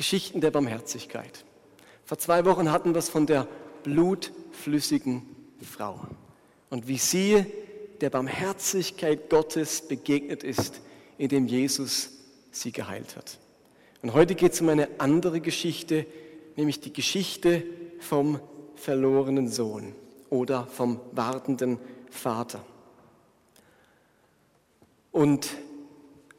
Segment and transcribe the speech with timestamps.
[0.00, 1.44] Geschichten der Barmherzigkeit.
[2.06, 3.46] Vor zwei Wochen hatten wir es von der
[3.82, 5.26] blutflüssigen
[5.60, 6.00] Frau
[6.70, 7.44] und wie sie
[8.00, 10.80] der Barmherzigkeit Gottes begegnet ist,
[11.18, 12.12] indem Jesus
[12.50, 13.36] sie geheilt hat.
[14.00, 16.06] Und heute geht es um eine andere Geschichte,
[16.56, 17.62] nämlich die Geschichte
[17.98, 18.40] vom
[18.76, 19.94] verlorenen Sohn
[20.30, 21.78] oder vom wartenden
[22.08, 22.64] Vater.
[25.12, 25.50] Und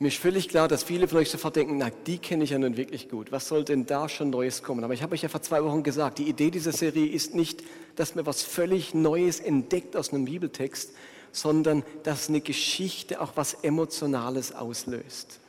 [0.02, 2.58] mir ist völlig klar, dass viele von euch sofort denken, na, die kenne ich ja
[2.58, 3.32] nun wirklich gut.
[3.32, 4.84] Was soll denn da schon Neues kommen?
[4.84, 7.64] Aber ich habe euch ja vor zwei Wochen gesagt, die Idee dieser Serie ist nicht,
[7.96, 10.94] dass man was völlig Neues entdeckt aus einem Bibeltext,
[11.32, 15.40] sondern dass eine Geschichte auch was Emotionales auslöst.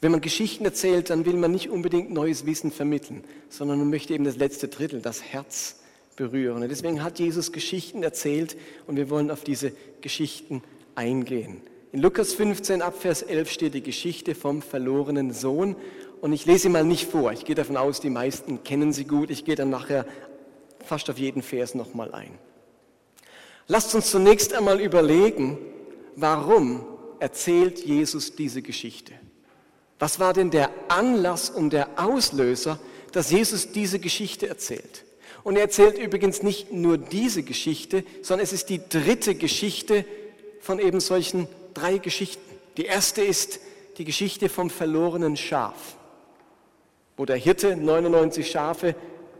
[0.00, 4.14] Wenn man Geschichten erzählt, dann will man nicht unbedingt neues Wissen vermitteln, sondern man möchte
[4.14, 5.80] eben das letzte Drittel, das Herz
[6.16, 6.62] berühren.
[6.62, 10.62] Und deswegen hat Jesus Geschichten erzählt und wir wollen auf diese Geschichten
[10.94, 11.60] eingehen.
[11.94, 15.76] In Lukas 15 ab Vers 11 steht die Geschichte vom verlorenen Sohn
[16.20, 17.30] und ich lese sie mal nicht vor.
[17.30, 19.30] Ich gehe davon aus, die meisten kennen sie gut.
[19.30, 20.04] Ich gehe dann nachher
[20.84, 22.36] fast auf jeden Vers nochmal ein.
[23.68, 25.56] Lasst uns zunächst einmal überlegen,
[26.16, 26.84] warum
[27.20, 29.12] erzählt Jesus diese Geschichte?
[30.00, 32.80] Was war denn der Anlass und der Auslöser,
[33.12, 35.04] dass Jesus diese Geschichte erzählt?
[35.44, 40.04] Und er erzählt übrigens nicht nur diese Geschichte, sondern es ist die dritte Geschichte
[40.58, 42.42] von eben solchen drei Geschichten.
[42.76, 43.60] Die erste ist
[43.98, 45.96] die Geschichte vom verlorenen Schaf,
[47.16, 48.94] wo der Hirte 99 Schafe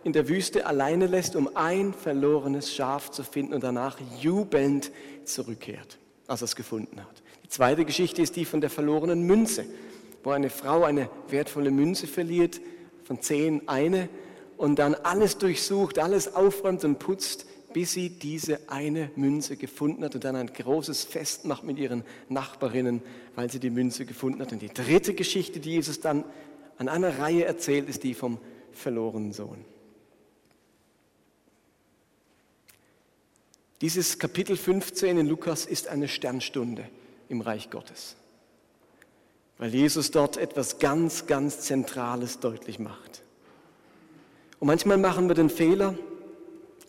[0.04, 4.92] in der Wüste alleine lässt, um ein verlorenes Schaf zu finden und danach jubelnd
[5.24, 7.22] zurückkehrt, als er es gefunden hat.
[7.42, 9.64] Die zweite Geschichte ist die von der verlorenen Münze,
[10.22, 12.60] wo eine Frau eine wertvolle Münze verliert,
[13.04, 14.08] von zehn eine,
[14.56, 20.14] und dann alles durchsucht, alles aufräumt und putzt, bis sie diese eine Münze gefunden hat
[20.14, 23.02] und dann ein großes Fest macht mit ihren Nachbarinnen,
[23.34, 24.52] weil sie die Münze gefunden hat.
[24.52, 26.24] Und die dritte Geschichte, die Jesus dann
[26.78, 28.38] an einer Reihe erzählt, ist die vom
[28.72, 29.64] verlorenen Sohn.
[33.80, 36.88] Dieses Kapitel 15 in Lukas ist eine Sternstunde
[37.28, 38.14] im Reich Gottes,
[39.58, 43.24] weil Jesus dort etwas ganz, ganz Zentrales deutlich macht.
[44.60, 45.98] Und manchmal machen wir den Fehler,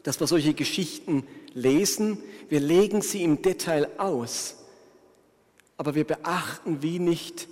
[0.05, 4.55] dass wir solche Geschichten lesen, wir legen sie im Detail aus,
[5.77, 7.47] aber wir beachten wie nicht,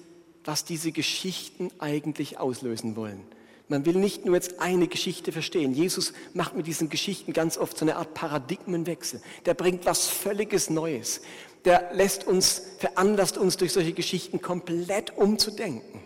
[0.45, 3.21] was diese Geschichten eigentlich auslösen wollen.
[3.69, 5.73] Man will nicht nur jetzt eine Geschichte verstehen.
[5.73, 9.19] Jesus macht mit diesen Geschichten ganz oft so eine Art Paradigmenwechsel.
[9.47, 11.21] Der bringt was völliges Neues.
[11.65, 16.02] Der lässt uns, veranlasst uns durch solche Geschichten komplett umzudenken.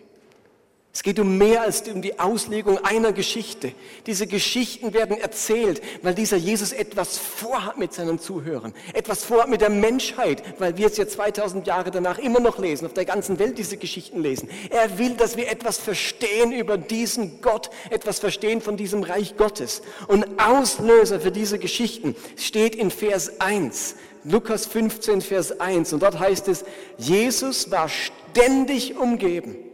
[0.98, 3.72] Es geht um mehr als um die Auslegung einer Geschichte.
[4.08, 9.62] Diese Geschichten werden erzählt, weil dieser Jesus etwas vorhat mit seinen Zuhörern, etwas vorhat mit
[9.62, 13.38] der Menschheit, weil wir es ja 2000 Jahre danach immer noch lesen, auf der ganzen
[13.38, 14.50] Welt diese Geschichten lesen.
[14.72, 19.84] Er will, dass wir etwas verstehen über diesen Gott, etwas verstehen von diesem Reich Gottes.
[20.08, 23.98] Und Auslöser für diese Geschichten steht in Vers 1.
[24.24, 25.94] Lukas 15, Vers 1.
[25.94, 26.66] Und dort heißt es,
[26.98, 29.67] Jesus war ständig umgeben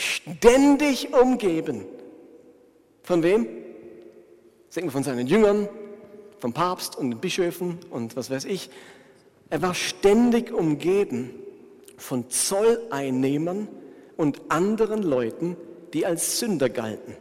[0.00, 1.84] Ständig umgeben.
[3.02, 3.46] Von wem?
[4.74, 5.68] Denken wir von seinen Jüngern,
[6.38, 8.70] vom Papst und den Bischöfen und was weiß ich.
[9.50, 11.34] Er war ständig umgeben
[11.98, 13.68] von Zolleinnehmern
[14.16, 15.58] und anderen Leuten,
[15.92, 17.14] die als Sünder galten.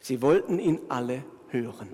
[0.00, 1.88] Sie wollten ihn alle hören.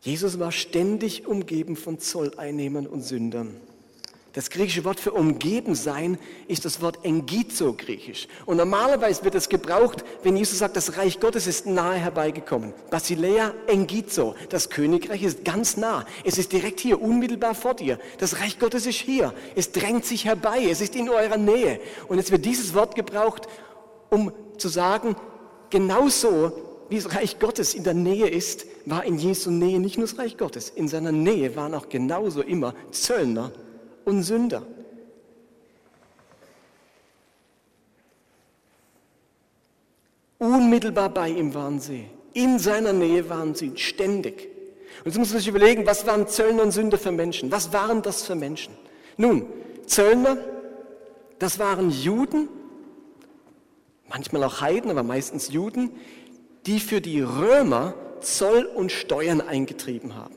[0.00, 3.60] Jesus war ständig umgeben von Zolleinnehmern und Sündern.
[4.34, 8.28] Das griechische Wort für umgeben sein ist das Wort engizo griechisch.
[8.46, 12.72] Und normalerweise wird es gebraucht, wenn Jesus sagt, das Reich Gottes ist nahe herbeigekommen.
[12.90, 14.34] Basilea engizo.
[14.48, 16.06] Das Königreich ist ganz nah.
[16.24, 17.98] Es ist direkt hier, unmittelbar vor dir.
[18.18, 19.34] Das Reich Gottes ist hier.
[19.54, 20.66] Es drängt sich herbei.
[20.70, 21.78] Es ist in eurer Nähe.
[22.08, 23.48] Und jetzt wird dieses Wort gebraucht,
[24.08, 25.14] um zu sagen,
[25.68, 26.52] genauso
[26.88, 30.18] wie das Reich Gottes in der Nähe ist, war in Jesu Nähe nicht nur das
[30.18, 30.70] Reich Gottes.
[30.70, 33.52] In seiner Nähe waren auch genauso immer Zöllner
[34.04, 34.62] und Sünder.
[40.38, 42.06] Unmittelbar bei ihm waren sie.
[42.34, 44.48] In seiner Nähe waren sie ständig.
[44.98, 47.50] Und jetzt muss man sich überlegen, was waren Zöllner und Sünder für Menschen?
[47.52, 48.74] Was waren das für Menschen?
[49.16, 49.46] Nun,
[49.86, 50.38] Zöllner,
[51.38, 52.48] das waren Juden,
[54.08, 55.92] manchmal auch Heiden, aber meistens Juden,
[56.66, 60.36] die für die Römer Zoll und Steuern eingetrieben haben.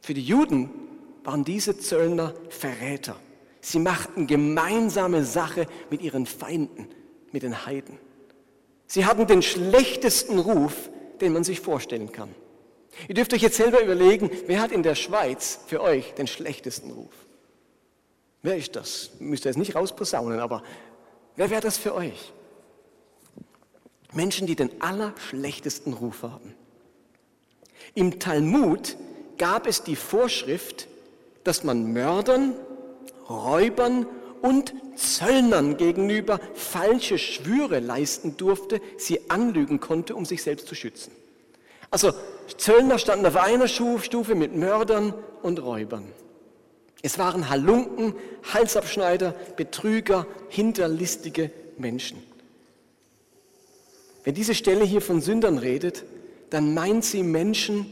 [0.00, 0.70] Für die Juden
[1.26, 3.16] waren diese Zöllner Verräter.
[3.60, 6.88] Sie machten gemeinsame Sache mit ihren Feinden,
[7.32, 7.98] mit den Heiden.
[8.86, 10.88] Sie hatten den schlechtesten Ruf,
[11.20, 12.32] den man sich vorstellen kann.
[13.08, 16.92] Ihr dürft euch jetzt selber überlegen, wer hat in der Schweiz für euch den schlechtesten
[16.92, 17.12] Ruf?
[18.42, 19.10] Wer ist das?
[19.18, 20.62] Müsst ihr jetzt nicht rausposaunen, aber
[21.34, 22.32] wer wäre das für euch?
[24.12, 26.54] Menschen, die den allerschlechtesten Ruf haben.
[27.94, 28.96] Im Talmud
[29.38, 30.86] gab es die Vorschrift,
[31.46, 32.54] dass man Mördern,
[33.28, 34.06] Räubern
[34.42, 41.12] und Zöllnern gegenüber falsche Schwüre leisten durfte, sie anlügen konnte, um sich selbst zu schützen.
[41.90, 42.12] Also
[42.56, 46.04] Zöllner standen auf einer Stufe mit Mördern und Räubern.
[47.02, 48.14] Es waren Halunken,
[48.52, 52.18] Halsabschneider, Betrüger, hinterlistige Menschen.
[54.24, 56.04] Wenn diese Stelle hier von Sündern redet,
[56.50, 57.86] dann meint sie Menschen,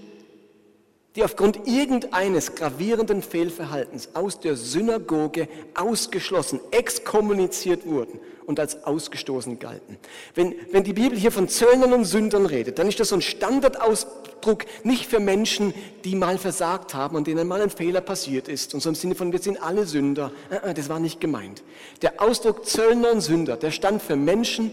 [1.16, 9.96] die aufgrund irgendeines gravierenden Fehlverhaltens aus der Synagoge ausgeschlossen, exkommuniziert wurden und als ausgestoßen galten.
[10.34, 13.22] Wenn, wenn die Bibel hier von Zöllnern und Sündern redet, dann ist das so ein
[13.22, 15.72] Standardausdruck nicht für Menschen,
[16.04, 19.14] die mal versagt haben und denen mal ein Fehler passiert ist und so im Sinne
[19.14, 20.32] von, wir sind alle Sünder.
[20.50, 21.62] Äh, äh, das war nicht gemeint.
[22.02, 24.72] Der Ausdruck Zöllner und Sünder, der stand für Menschen,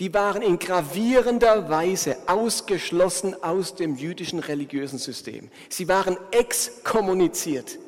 [0.00, 5.50] die waren in gravierender Weise ausgeschlossen aus dem jüdischen religiösen System.
[5.68, 7.78] Sie waren exkommuniziert.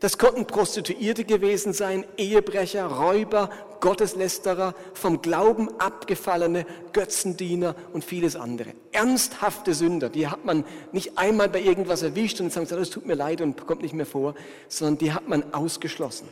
[0.00, 3.48] Das konnten Prostituierte gewesen sein, Ehebrecher, Räuber,
[3.80, 8.74] Gotteslästerer, vom Glauben abgefallene Götzendiener und vieles andere.
[8.92, 13.14] Ernsthafte Sünder, die hat man nicht einmal bei irgendwas erwischt und sagt, es tut mir
[13.14, 14.34] leid und kommt nicht mehr vor,
[14.68, 16.28] sondern die hat man ausgeschlossen.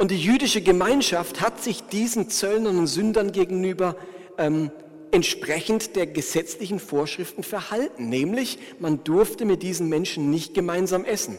[0.00, 3.96] Und die jüdische Gemeinschaft hat sich diesen Zöllnern und Sündern gegenüber
[4.38, 4.70] ähm,
[5.10, 8.08] entsprechend der gesetzlichen Vorschriften verhalten.
[8.08, 11.36] Nämlich, man durfte mit diesen Menschen nicht gemeinsam essen.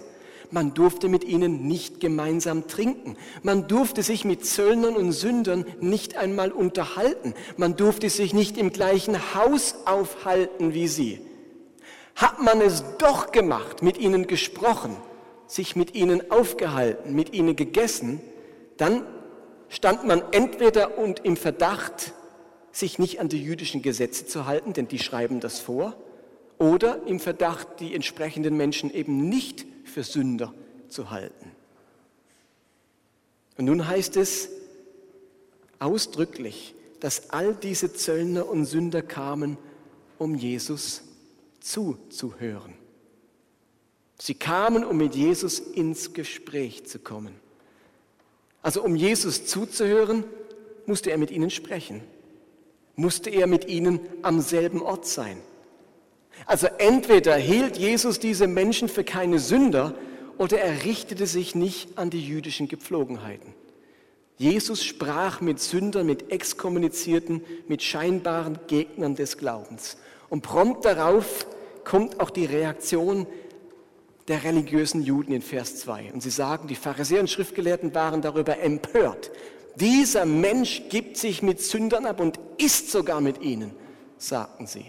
[0.52, 3.16] Man durfte mit ihnen nicht gemeinsam trinken.
[3.44, 7.36] Man durfte sich mit Zöllnern und Sündern nicht einmal unterhalten.
[7.56, 11.22] Man durfte sich nicht im gleichen Haus aufhalten wie sie.
[12.14, 14.98] Hat man es doch gemacht, mit ihnen gesprochen,
[15.48, 18.20] sich mit ihnen aufgehalten, mit ihnen gegessen,
[18.80, 19.06] dann
[19.68, 22.14] stand man entweder und im Verdacht,
[22.72, 25.96] sich nicht an die jüdischen Gesetze zu halten, denn die schreiben das vor,
[26.58, 30.54] oder im Verdacht, die entsprechenden Menschen eben nicht für Sünder
[30.88, 31.52] zu halten.
[33.58, 34.50] Und nun heißt es
[35.80, 39.58] ausdrücklich, dass all diese Zöllner und Sünder kamen,
[40.18, 41.04] um Jesus
[41.60, 42.74] zuzuhören.
[44.18, 47.34] Sie kamen, um mit Jesus ins Gespräch zu kommen.
[48.62, 50.24] Also um Jesus zuzuhören,
[50.86, 52.02] musste er mit ihnen sprechen,
[52.96, 55.38] musste er mit ihnen am selben Ort sein.
[56.46, 59.94] Also entweder hielt Jesus diese Menschen für keine Sünder
[60.38, 63.54] oder er richtete sich nicht an die jüdischen Gepflogenheiten.
[64.38, 69.98] Jesus sprach mit Sündern, mit Exkommunizierten, mit scheinbaren Gegnern des Glaubens.
[70.30, 71.46] Und prompt darauf
[71.84, 73.28] kommt auch die Reaktion
[74.30, 76.14] der religiösen Juden in Vers 2.
[76.14, 79.32] Und sie sagen, die Pharisäer und Schriftgelehrten waren darüber empört.
[79.76, 83.72] Dieser Mensch gibt sich mit Sündern ab und isst sogar mit ihnen,
[84.18, 84.86] sagten sie.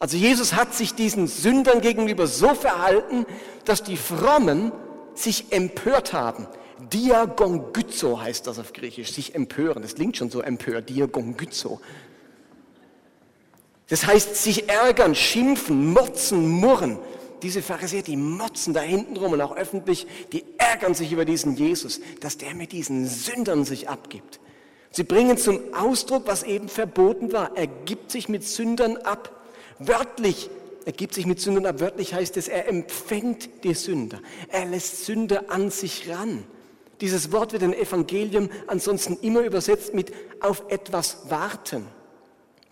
[0.00, 3.26] Also Jesus hat sich diesen Sündern gegenüber so verhalten,
[3.64, 4.72] dass die Frommen
[5.14, 6.46] sich empört haben.
[6.92, 9.82] Diagongyzo heißt das auf Griechisch, sich empören.
[9.82, 11.80] Das klingt schon so empört, Diagongyzo.
[13.88, 16.98] Das heißt, sich ärgern, schimpfen, motzen, murren.
[17.42, 21.56] Diese Pharisäer, die motzen da hinten rum und auch öffentlich, die ärgern sich über diesen
[21.56, 24.40] Jesus, dass der mit diesen Sündern sich abgibt.
[24.90, 27.56] Sie bringen zum Ausdruck, was eben verboten war.
[27.56, 29.32] Er gibt sich mit Sündern ab.
[29.78, 30.50] Wörtlich,
[30.84, 31.80] er gibt sich mit Sündern ab.
[31.80, 34.20] Wörtlich heißt es, er empfängt die Sünder.
[34.48, 36.44] Er lässt Sünder an sich ran.
[37.00, 41.86] Dieses Wort wird im Evangelium ansonsten immer übersetzt mit auf etwas warten.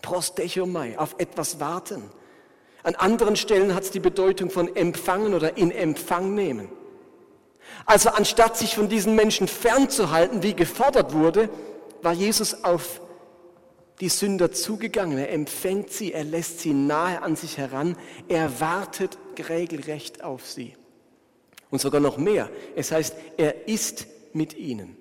[0.01, 2.09] Prostechomai, auf etwas warten.
[2.83, 6.69] An anderen Stellen hat es die Bedeutung von empfangen oder in Empfang nehmen.
[7.85, 11.49] Also anstatt sich von diesen Menschen fernzuhalten, wie gefordert wurde,
[12.01, 13.01] war Jesus auf
[13.99, 15.17] die Sünder zugegangen.
[15.17, 19.17] Er empfängt sie, er lässt sie nahe an sich heran, er wartet
[19.49, 20.75] regelrecht auf sie.
[21.69, 22.49] Und sogar noch mehr.
[22.75, 24.95] Es heißt, er ist mit ihnen.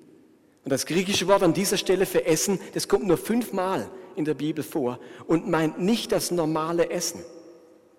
[0.66, 4.34] Und das griechische Wort an dieser Stelle für Essen, das kommt nur fünfmal in der
[4.34, 7.20] Bibel vor und meint nicht das normale Essen,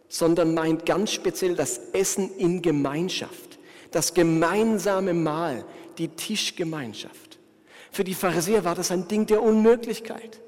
[0.10, 3.58] sondern meint ganz speziell das Essen in Gemeinschaft,
[3.92, 5.64] das gemeinsame Mahl,
[5.98, 7.40] die Tischgemeinschaft.
[7.90, 10.42] Für die Pharisäer war das ein Ding der Unmöglichkeit.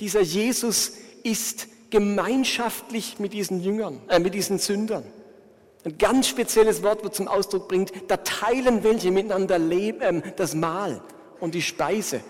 [0.00, 0.92] Dieser Jesus
[1.24, 5.04] ist gemeinschaftlich mit diesen Jüngern, äh, mit diesen Sündern.
[5.84, 10.54] Ein ganz spezielles Wort, das zum Ausdruck bringt, da teilen welche miteinander leben, äh, das
[10.54, 11.02] Mahl
[11.40, 12.20] und die Speise.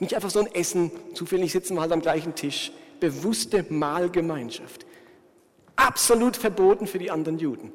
[0.00, 2.72] Nicht einfach so ein Essen, zufällig sitzen wir halt am gleichen Tisch.
[3.00, 4.86] Bewusste Mahlgemeinschaft.
[5.76, 7.72] Absolut verboten für die anderen Juden.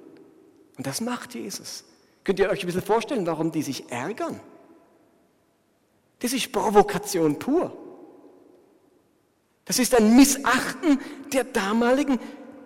[0.77, 1.83] Und das macht Jesus.
[2.23, 4.39] Könnt ihr euch ein bisschen vorstellen, warum die sich ärgern?
[6.19, 7.75] Das ist Provokation pur.
[9.65, 10.99] Das ist ein Missachten
[11.31, 12.19] der damaligen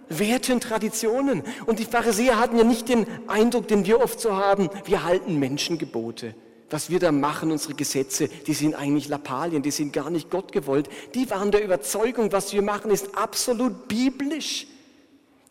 [0.09, 1.43] Werte und Traditionen.
[1.65, 5.39] Und die Pharisäer hatten ja nicht den Eindruck, den wir oft so haben, wir halten
[5.39, 6.35] Menschengebote.
[6.69, 10.51] Was wir da machen, unsere Gesetze, die sind eigentlich Lappalien, die sind gar nicht Gott
[10.51, 10.89] gewollt.
[11.13, 14.67] Die waren der Überzeugung, was wir machen, ist absolut biblisch.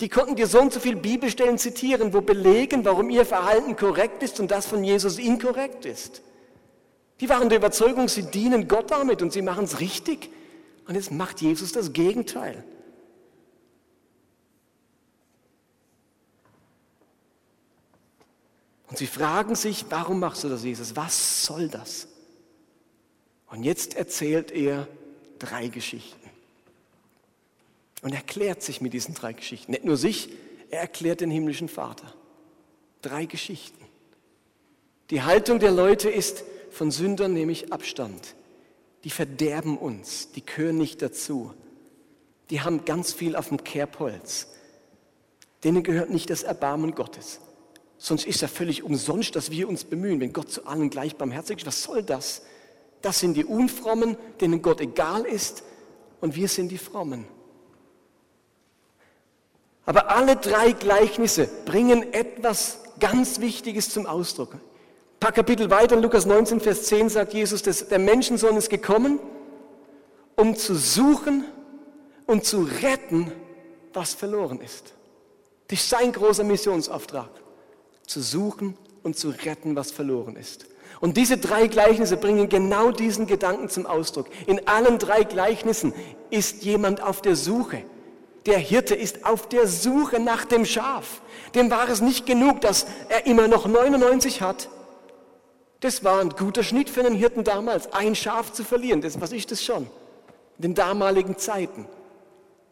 [0.01, 4.23] Die konnten dir so und so viele Bibelstellen zitieren, wo belegen, warum ihr Verhalten korrekt
[4.23, 6.23] ist und das von Jesus inkorrekt ist.
[7.21, 10.31] Die waren der Überzeugung, sie dienen Gott damit und sie machen es richtig.
[10.89, 12.65] Und jetzt macht Jesus das Gegenteil.
[18.89, 20.95] Und sie fragen sich, warum machst du das, Jesus?
[20.95, 22.07] Was soll das?
[23.49, 24.87] Und jetzt erzählt er
[25.41, 26.31] drei Geschichten.
[28.03, 29.73] Und erklärt sich mit diesen drei Geschichten.
[29.73, 30.29] Nicht nur sich,
[30.71, 32.15] er erklärt den himmlischen Vater.
[33.01, 33.85] Drei Geschichten.
[35.11, 38.37] Die Haltung der Leute ist, von Sündern nehme ich Abstand.
[39.03, 41.53] Die verderben uns, die gehören nicht dazu.
[42.51, 44.47] Die haben ganz viel auf dem Kerbholz.
[45.65, 47.41] Denen gehört nicht das Erbarmen Gottes.
[48.05, 51.59] Sonst ist ja völlig umsonst, dass wir uns bemühen, wenn Gott zu allen gleich barmherzig
[51.59, 51.67] ist.
[51.69, 52.43] Was soll das?
[53.01, 55.63] Das sind die Unfrommen, denen Gott egal ist,
[56.21, 57.29] und wir sind die Frommen.
[59.87, 64.55] Aber alle drei Gleichnisse bringen etwas ganz Wichtiges zum Ausdruck.
[64.55, 64.61] Ein
[65.21, 69.21] paar Kapitel weiter, Lukas 19, Vers 10 sagt Jesus, dass der Menschensohn ist gekommen,
[70.35, 71.45] um zu suchen
[72.27, 73.31] und zu retten,
[73.93, 74.93] was verloren ist.
[75.69, 77.31] Das ist sein großer Missionsauftrag,
[78.13, 80.67] zu suchen und zu retten, was verloren ist.
[81.01, 84.27] Und diese drei Gleichnisse bringen genau diesen Gedanken zum Ausdruck.
[84.47, 85.93] In allen drei Gleichnissen
[86.31, 87.83] ist jemand auf der Suche.
[88.47, 91.23] Der Hirte ist auf der Suche nach dem Schaf.
[91.55, 94.69] Dem war es nicht genug, dass er immer noch 99 hat.
[95.81, 99.01] Das war ein guter Schnitt für einen Hirten damals, ein Schaf zu verlieren.
[99.01, 99.89] Das, was ist das schon?
[100.59, 101.87] In den damaligen Zeiten.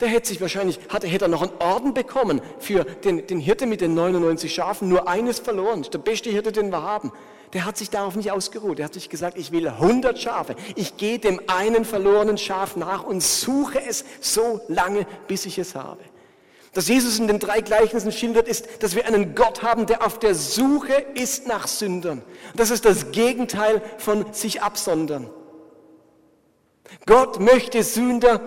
[0.00, 3.66] Der hätte sich wahrscheinlich, hatte, hätte er noch einen Orden bekommen für den, den Hirte
[3.66, 5.86] mit den 99 Schafen, nur eines verloren.
[5.92, 7.12] Der beste Hirte, den wir haben
[7.52, 8.78] der hat sich darauf nicht ausgeruht.
[8.78, 10.54] Er hat sich gesagt, ich will 100 Schafe.
[10.76, 15.74] Ich gehe dem einen verlorenen Schaf nach und suche es so lange, bis ich es
[15.74, 16.00] habe.
[16.74, 20.20] Was Jesus in den drei Gleichnissen schildert, ist, dass wir einen Gott haben, der auf
[20.20, 22.22] der Suche ist nach Sündern.
[22.54, 25.28] Das ist das Gegenteil von sich absondern.
[27.06, 28.40] Gott möchte Sünder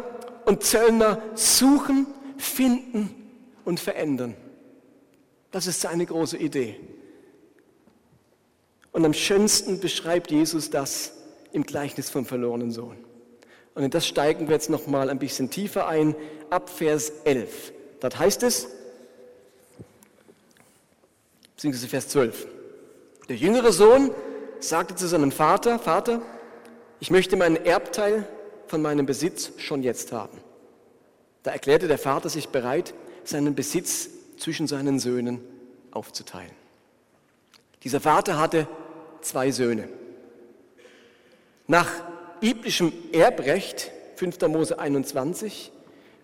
[0.45, 2.07] und Zöllner suchen,
[2.38, 3.13] finden
[3.65, 4.35] und verändern.
[5.51, 6.79] Das ist seine große Idee.
[8.91, 11.13] Und am schönsten beschreibt Jesus das
[11.51, 12.97] im Gleichnis vom verlorenen Sohn.
[13.75, 16.15] Und in das steigen wir jetzt noch mal ein bisschen tiefer ein,
[16.50, 17.73] ab Vers 11.
[18.00, 18.67] Dort heißt es,
[21.55, 22.47] beziehungsweise Vers 12,
[23.29, 24.12] der jüngere Sohn
[24.59, 26.21] sagte zu seinem Vater, Vater,
[27.00, 28.27] ich möchte meinen Erbteil
[28.73, 30.39] von meinem Besitz schon jetzt haben.
[31.43, 35.41] Da erklärte der Vater sich bereit, seinen Besitz zwischen seinen Söhnen
[35.91, 36.55] aufzuteilen.
[37.83, 38.67] Dieser Vater hatte
[39.21, 39.89] zwei Söhne.
[41.67, 41.87] Nach
[42.39, 44.41] biblischem Erbrecht, 5.
[44.47, 45.71] Mose 21,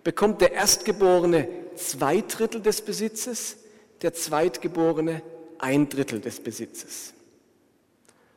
[0.02, 3.58] bekommt der Erstgeborene zwei Drittel des Besitzes,
[4.02, 5.22] der Zweitgeborene
[5.60, 7.14] ein Drittel des Besitzes.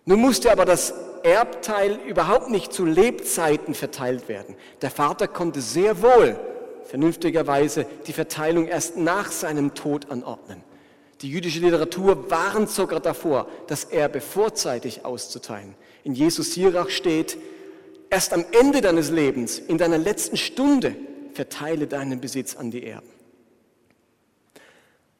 [0.05, 0.93] Nun musste aber das
[1.25, 4.55] Erbteil überhaupt nicht zu Lebzeiten verteilt werden.
[4.81, 6.39] Der Vater konnte sehr wohl
[6.85, 10.63] vernünftigerweise die Verteilung erst nach seinem Tod anordnen.
[11.21, 15.75] Die jüdische Literatur warnt sogar davor, das Erbe vorzeitig auszuteilen.
[16.03, 17.37] In Jesus Sirach steht,
[18.09, 20.95] erst am Ende deines Lebens, in deiner letzten Stunde,
[21.33, 23.07] verteile deinen Besitz an die Erben.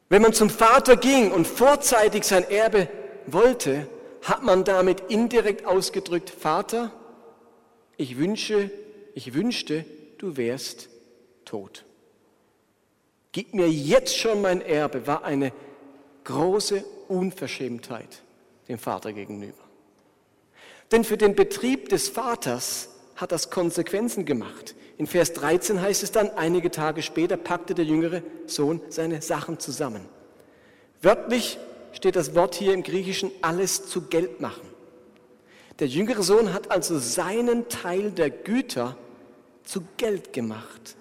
[0.08, 2.88] Wenn man zum Vater ging und vorzeitig sein Erbe
[3.26, 3.88] wollte,
[4.24, 6.90] hat man damit indirekt ausgedrückt, Vater,
[7.96, 8.70] ich wünsche,
[9.14, 9.84] ich wünschte,
[10.18, 10.88] du wärst
[11.44, 11.84] tot.
[13.32, 15.52] Gib mir jetzt schon mein Erbe, war eine
[16.24, 18.22] große Unverschämtheit
[18.66, 19.62] dem Vater gegenüber.
[20.90, 24.74] Denn für den Betrieb des Vaters hat das Konsequenzen gemacht.
[24.96, 29.58] In Vers 13 heißt es dann, einige Tage später packte der jüngere Sohn seine Sachen
[29.58, 30.08] zusammen.
[31.02, 31.58] Wörtlich
[31.94, 34.68] steht das Wort hier im Griechischen alles zu Geld machen.
[35.78, 38.96] Der jüngere Sohn hat also seinen Teil der Güter
[39.64, 40.96] zu Geld gemacht.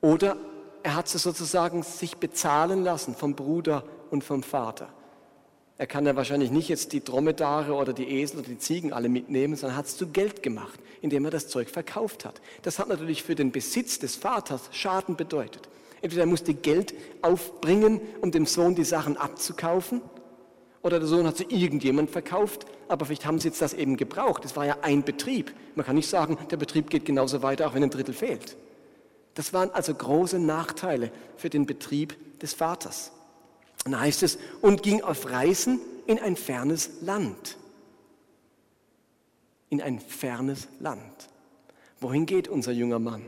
[0.00, 0.36] Oder
[0.82, 4.88] er hat sie sozusagen sich bezahlen lassen vom Bruder und vom Vater.
[5.78, 9.08] Er kann ja wahrscheinlich nicht jetzt die Dromedare oder die Esel oder die Ziegen alle
[9.08, 12.40] mitnehmen, sondern hat es zu Geld gemacht, indem er das Zeug verkauft hat.
[12.62, 15.68] Das hat natürlich für den Besitz des Vaters Schaden bedeutet.
[16.02, 20.02] Entweder er musste Geld aufbringen, um dem Sohn die Sachen abzukaufen,
[20.82, 24.44] Oder der Sohn hat sie irgendjemand verkauft, aber vielleicht haben sie jetzt das eben gebraucht.
[24.44, 25.52] Es war ja ein Betrieb.
[25.74, 28.56] Man kann nicht sagen, der Betrieb geht genauso weiter, auch wenn ein Drittel fehlt.
[29.34, 33.10] Das waren also große Nachteile für den Betrieb des Vaters.
[33.82, 37.58] dann heißt es, und ging auf Reisen in ein fernes Land.
[39.68, 41.28] In ein fernes Land.
[42.00, 43.22] Wohin geht unser junger Mann?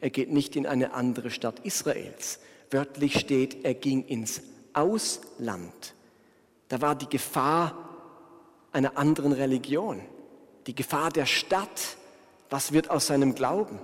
[0.00, 2.38] Er geht nicht in eine andere Stadt Israels.
[2.70, 5.94] Wörtlich steht, er ging ins Ausland.
[6.68, 7.88] Da war die Gefahr
[8.72, 10.00] einer anderen Religion,
[10.66, 11.96] die Gefahr der Stadt.
[12.50, 13.78] Was wird aus seinem Glauben?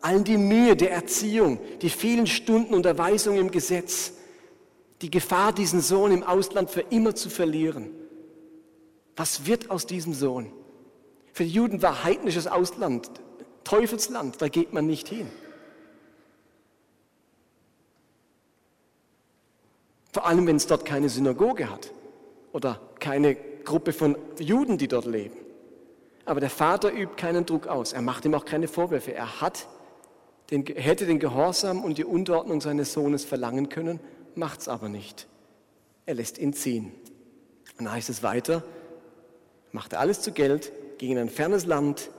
[0.00, 4.12] All die Mühe der Erziehung, die vielen Stunden Unterweisung im Gesetz,
[5.02, 7.90] die Gefahr, diesen Sohn im Ausland für immer zu verlieren.
[9.16, 10.52] Was wird aus diesem Sohn?
[11.32, 13.10] Für die Juden war heidnisches Ausland,
[13.64, 15.28] Teufelsland, da geht man nicht hin.
[20.18, 21.92] Vor allem, wenn es dort keine Synagoge hat
[22.50, 25.36] oder keine Gruppe von Juden, die dort leben.
[26.24, 27.92] Aber der Vater übt keinen Druck aus.
[27.92, 29.14] Er macht ihm auch keine Vorwürfe.
[29.14, 29.68] Er hat
[30.50, 34.00] den, hätte den Gehorsam und die Unterordnung seines Sohnes verlangen können,
[34.34, 35.28] macht es aber nicht.
[36.04, 36.86] Er lässt ihn ziehen.
[37.78, 38.64] Und dann heißt es weiter,
[39.70, 42.10] machte alles zu Geld, ging in ein fernes Land,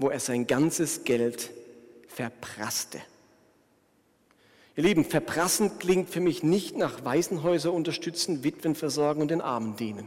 [0.00, 1.52] wo er sein ganzes Geld
[2.08, 2.98] verprasste.
[4.76, 9.76] Ihr Lieben, verprassen klingt für mich nicht nach Waisenhäuser unterstützen, Witwen versorgen und den Armen
[9.76, 10.06] dienen.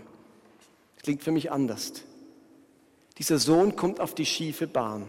[1.02, 1.94] Klingt für mich anders.
[3.18, 5.08] Dieser Sohn kommt auf die schiefe Bahn.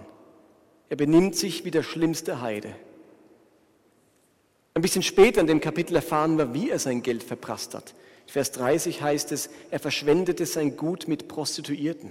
[0.88, 2.74] Er benimmt sich wie der schlimmste Heide.
[4.72, 7.94] Ein bisschen später in dem Kapitel erfahren wir, wie er sein Geld verprasst hat.
[8.26, 12.10] Vers 30 heißt es, er verschwendete sein Gut mit Prostituierten.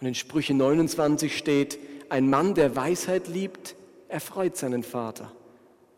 [0.00, 1.78] Und in Sprüche 29 steht,
[2.08, 3.76] ein Mann, der Weisheit liebt,
[4.08, 5.30] erfreut seinen Vater.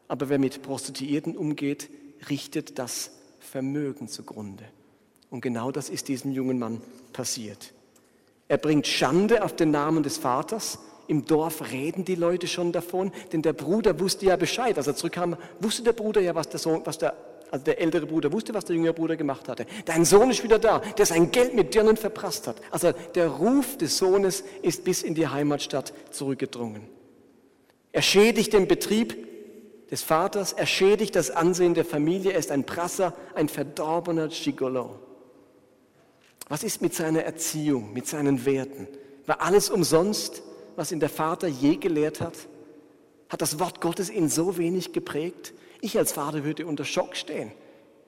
[0.08, 1.88] Aber wer mit Prostituierten umgeht,
[2.28, 4.64] richtet das Vermögen zugrunde.
[5.30, 6.80] Und genau das ist diesem jungen Mann
[7.12, 7.73] passiert.
[8.49, 10.78] Er bringt Schande auf den Namen des Vaters.
[11.06, 14.76] Im Dorf reden die Leute schon davon, denn der Bruder wusste ja Bescheid.
[14.76, 17.14] Als er zurückkam, wusste der Bruder ja, was der, Sohn, was der,
[17.50, 19.67] also der ältere Bruder wusste, was der jüngere Bruder gemacht hatte.
[19.84, 22.56] Dein Sohn ist wieder da, der sein Geld mit Dirnen verprasst hat.
[22.71, 26.82] Also der Ruf des Sohnes ist bis in die Heimatstadt zurückgedrungen.
[27.93, 29.33] Er schädigt den Betrieb
[29.95, 34.99] des Vaters, er schädigt das Ansehen der Familie, er ist ein Prasser, ein verdorbener Gigolo.
[36.49, 38.89] Was ist mit seiner Erziehung, mit seinen Werten?
[39.26, 40.43] War alles umsonst,
[40.75, 42.35] was ihn der Vater je gelehrt hat?
[43.28, 45.54] Hat das Wort Gottes ihn so wenig geprägt?
[45.80, 47.52] Ich als Vater würde unter Schock stehen,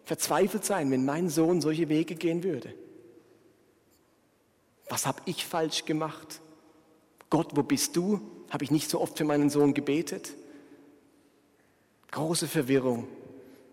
[0.03, 2.75] verzweifelt sein, wenn mein Sohn solche Wege gehen würde.
[4.89, 6.41] Was habe ich falsch gemacht?
[7.31, 8.21] Gott, wo bist du?
[8.51, 10.33] Habe ich nicht so oft für meinen Sohn gebetet?
[12.17, 13.07] Große Verwirrung.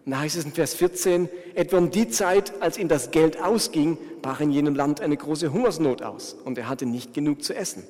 [0.06, 3.41] Und da heißt es in Vers 14, etwa um die Zeit, als ihm das Geld
[3.41, 7.56] ausging, brach in jenem Land eine große Hungersnot aus und er hatte nicht genug zu
[7.56, 7.84] essen.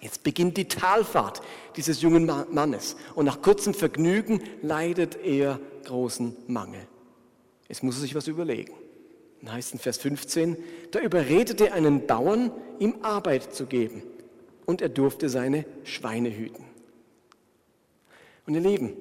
[0.00, 1.42] Jetzt beginnt die Talfahrt
[1.76, 6.80] dieses jungen Mannes und nach kurzem Vergnügen leidet er großen Mangel.
[7.68, 8.72] Jetzt muss er sich was überlegen.
[9.42, 10.56] Dann heißt es in Vers 15,
[10.90, 14.02] da überredete einen Bauern, ihm Arbeit zu geben
[14.64, 16.64] und er durfte seine Schweine hüten.
[18.46, 18.94] Und ihr Lieben,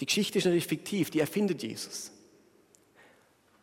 [0.00, 2.10] die Geschichte ist natürlich fiktiv, die erfindet Jesus.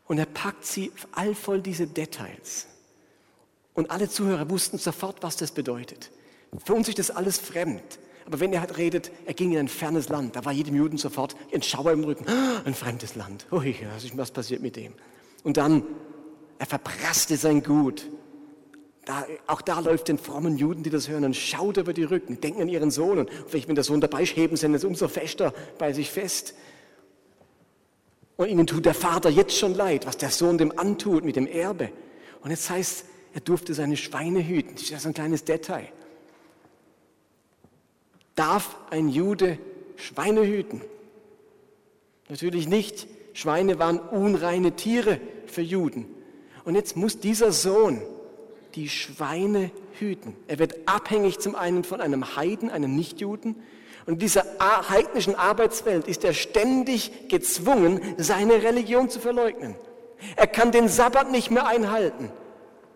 [0.05, 2.67] Und er packt sie all voll diese Details.
[3.73, 6.11] Und alle Zuhörer wussten sofort, was das bedeutet.
[6.65, 7.99] Für uns ist das alles fremd.
[8.25, 10.97] Aber wenn er halt redet, er ging in ein fernes Land, da war jedem Juden
[10.97, 12.27] sofort ein Schauer im Rücken.
[12.27, 13.47] Ah, ein fremdes Land.
[13.51, 13.75] Ui,
[14.15, 14.93] was passiert mit dem?
[15.43, 15.83] Und dann,
[16.59, 18.05] er verprasste sein Gut.
[19.47, 22.61] Auch da läuft den frommen Juden, die das hören, und schaut über die Rücken, denken
[22.61, 23.19] an ihren Sohn.
[23.19, 26.53] Und vielleicht, wenn der Sohn dabei ist, heben sie es umso fester bei sich fest.
[28.37, 31.47] Und ihnen tut der Vater jetzt schon leid, was der Sohn dem antut mit dem
[31.47, 31.91] Erbe.
[32.41, 34.75] Und jetzt heißt, er durfte seine Schweine hüten.
[34.75, 35.87] Das ist ein kleines Detail.
[38.35, 39.57] Darf ein Jude
[39.95, 40.81] Schweine hüten?
[42.29, 43.07] Natürlich nicht.
[43.33, 46.05] Schweine waren unreine Tiere für Juden.
[46.65, 48.01] Und jetzt muss dieser Sohn
[48.75, 50.35] die Schweine hüten.
[50.47, 53.55] Er wird abhängig zum einen von einem Heiden, einem Nichtjuden.
[54.05, 59.75] Und in dieser heidnischen Arbeitswelt ist er ständig gezwungen, seine Religion zu verleugnen.
[60.35, 62.31] Er kann den Sabbat nicht mehr einhalten.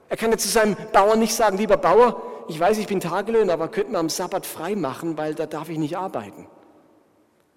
[0.09, 3.53] Er kann jetzt zu seinem Bauern nicht sagen, lieber Bauer, ich weiß, ich bin Tagelöhner,
[3.53, 6.47] aber könnten wir am Sabbat frei machen, weil da darf ich nicht arbeiten.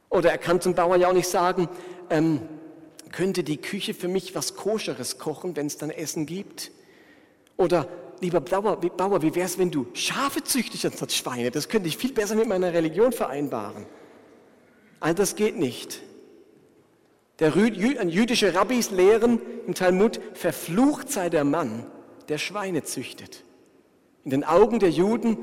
[0.08, 1.68] Oder er kann zum Bauern ja auch nicht sagen,
[2.08, 2.40] ähm,
[3.12, 6.70] könnte die Küche für mich was Koscheres kochen, wenn es dann Essen gibt?
[7.56, 7.88] Oder
[8.20, 11.50] lieber Bauer, Bauer wie wäre es, wenn du Schafe züchtest anstatt Schweine?
[11.50, 13.86] Das könnte ich viel besser mit meiner Religion vereinbaren.
[15.00, 16.02] All das geht nicht.
[17.38, 21.86] Der jüdische Rabbis lehren im Talmud, verflucht sei der Mann,
[22.28, 23.44] der Schweine züchtet.
[24.24, 25.38] In den Augen der Juden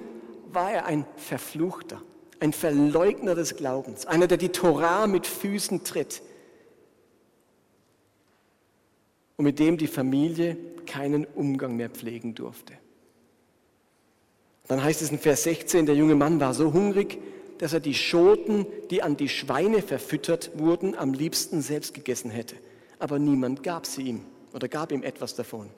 [0.51, 2.01] war er ein Verfluchter,
[2.41, 6.21] ein Verleugner des Glaubens, einer, der die Torah mit Füßen tritt
[9.37, 12.73] und mit dem die Familie keinen Umgang mehr pflegen durfte.
[14.67, 17.19] Dann heißt es in Vers 16, der junge Mann war so hungrig,
[17.59, 22.55] dass er die Schoten, die an die Schweine verfüttert wurden, am liebsten selbst gegessen hätte.
[22.99, 24.21] Aber niemand gab sie ihm
[24.53, 25.69] oder gab ihm etwas davon.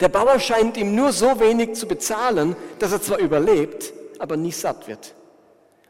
[0.00, 4.52] Der Bauer scheint ihm nur so wenig zu bezahlen, dass er zwar überlebt, aber nie
[4.52, 5.14] satt wird.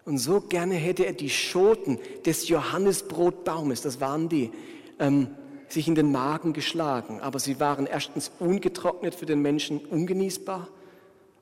[0.05, 4.51] Und so gerne hätte er die Schoten des Johannesbrotbaumes, das waren die,
[4.99, 5.29] ähm,
[5.73, 7.21] sich in den Magen geschlagen.
[7.21, 10.69] Aber sie waren erstens ungetrocknet für den Menschen ungenießbar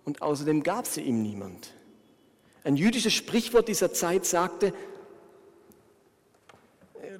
[0.05, 1.75] und außerdem gab sie ihm niemand.
[2.65, 4.73] Ein jüdisches Sprichwort dieser Zeit sagte,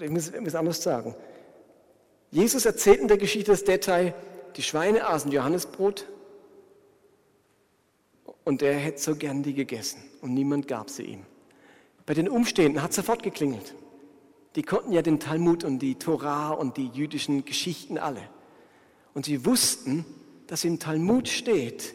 [0.01, 1.15] ich muss, ich muss anders sagen,
[2.31, 4.15] Jesus erzählt in der Geschichte das Detail,
[4.57, 6.07] die Schweine aßen Johannesbrot
[8.45, 11.27] und er hätte so gern die gegessen und niemand gab sie ihm.
[12.07, 13.75] Bei den Umstehenden hat sofort geklingelt.
[14.57, 18.23] Die konnten ja den Talmud und die Torah und die jüdischen Geschichten alle.
[19.15, 20.05] Und sie wussten,
[20.47, 21.95] dass im Talmud steht,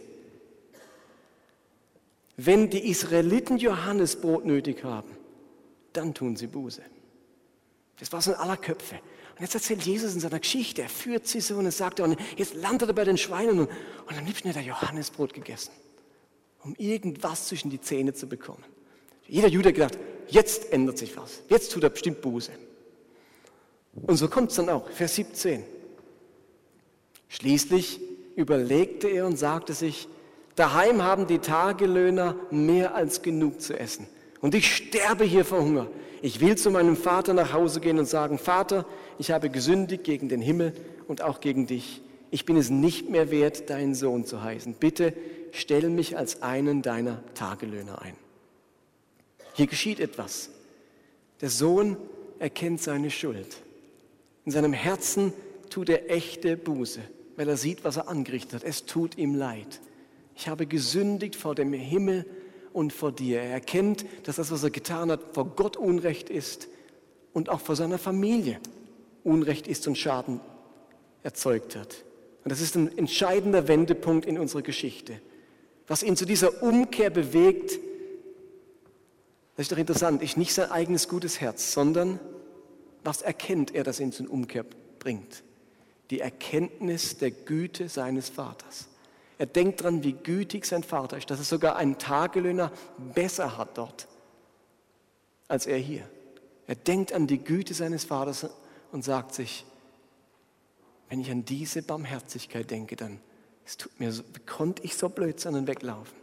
[2.37, 5.09] wenn die Israeliten Johannesbrot nötig haben,
[5.93, 6.81] dann tun sie Buße.
[7.99, 8.95] Das war so in aller Köpfe.
[9.35, 12.17] Und jetzt erzählt Jesus in seiner Geschichte, er führt sie so und er sagt, und
[12.37, 13.69] jetzt landet er bei den Schweinen und,
[14.07, 15.71] und am liebsten hat er Johannesbrot gegessen,
[16.63, 18.63] um irgendwas zwischen die Zähne zu bekommen.
[19.27, 22.51] Jeder Jude hat gedacht, jetzt ändert sich was, jetzt tut er bestimmt Buße.
[23.93, 25.63] Und so kommt es dann auch, Vers 17.
[27.29, 27.99] Schließlich
[28.35, 30.07] überlegte er und sagte sich,
[30.55, 34.07] Daheim haben die Tagelöhner mehr als genug zu essen.
[34.39, 35.87] Und ich sterbe hier vor Hunger.
[36.21, 38.85] Ich will zu meinem Vater nach Hause gehen und sagen, Vater,
[39.19, 40.73] ich habe gesündigt gegen den Himmel
[41.07, 42.01] und auch gegen dich.
[42.31, 44.75] Ich bin es nicht mehr wert, deinen Sohn zu heißen.
[44.75, 45.13] Bitte
[45.51, 48.15] stell mich als einen deiner Tagelöhner ein.
[49.55, 50.49] Hier geschieht etwas.
[51.39, 51.95] Der Sohn
[52.39, 53.57] erkennt seine Schuld.
[54.43, 55.31] In seinem Herzen
[55.69, 56.99] tut er echte Buße,
[57.37, 58.63] weil er sieht, was er angerichtet hat.
[58.63, 59.79] Es tut ihm leid.
[60.35, 62.25] Ich habe gesündigt vor dem Himmel
[62.73, 63.39] und vor dir.
[63.41, 66.67] Er erkennt, dass das, was er getan hat, vor Gott Unrecht ist
[67.31, 68.59] und auch vor seiner Familie
[69.23, 70.41] Unrecht ist und Schaden
[71.23, 72.03] erzeugt hat.
[72.43, 75.21] Und das ist ein entscheidender Wendepunkt in unserer Geschichte.
[75.87, 77.79] Was ihn zu dieser Umkehr bewegt,
[79.55, 82.19] das ist doch interessant, ist nicht sein eigenes gutes Herz, sondern
[83.03, 84.65] was erkennt er, das ihn zur Umkehr
[84.99, 85.43] bringt?
[86.09, 88.87] Die Erkenntnis der Güte seines Vaters.
[89.37, 92.71] Er denkt daran, wie gütig sein Vater ist, dass er sogar einen Tagelöhner
[93.13, 94.07] besser hat dort
[95.47, 96.07] als er hier.
[96.67, 98.47] Er denkt an die Güte seines Vaters
[98.91, 99.65] und sagt sich,
[101.09, 103.19] wenn ich an diese Barmherzigkeit denke, dann
[103.65, 106.15] es tut mir so, konnte ich so blöd sein und weglaufen?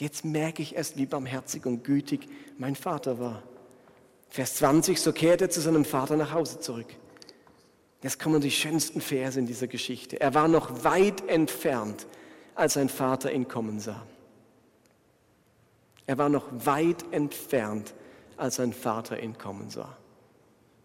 [0.00, 3.42] Jetzt merke ich erst, wie barmherzig und gütig mein Vater war.
[4.30, 6.86] Vers 20, so kehrt er zu seinem Vater nach Hause zurück.
[8.02, 10.18] Jetzt kommen die schönsten Verse in dieser Geschichte.
[10.18, 12.06] Er war noch weit entfernt
[12.54, 14.06] als sein Vater ihn kommen sah.
[16.06, 17.94] Er war noch weit entfernt,
[18.36, 19.96] als sein Vater ihn kommen sah.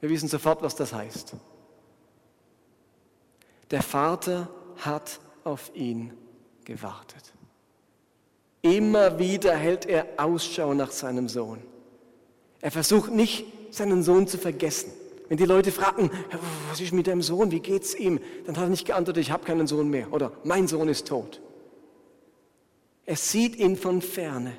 [0.01, 1.35] Wir wissen sofort, was das heißt.
[3.71, 6.13] Der Vater hat auf ihn
[6.65, 7.34] gewartet.
[8.65, 11.59] Immer wieder hält er Ausschau nach seinem Sohn.
[12.61, 14.91] Er versucht nicht, seinen Sohn zu vergessen.
[15.29, 16.09] Wenn die Leute fragen,
[16.71, 19.45] was ist mit deinem Sohn, wie geht's ihm, dann hat er nicht geantwortet, ich habe
[19.45, 21.41] keinen Sohn mehr oder mein Sohn ist tot.
[23.05, 24.53] Er sieht ihn von ferne.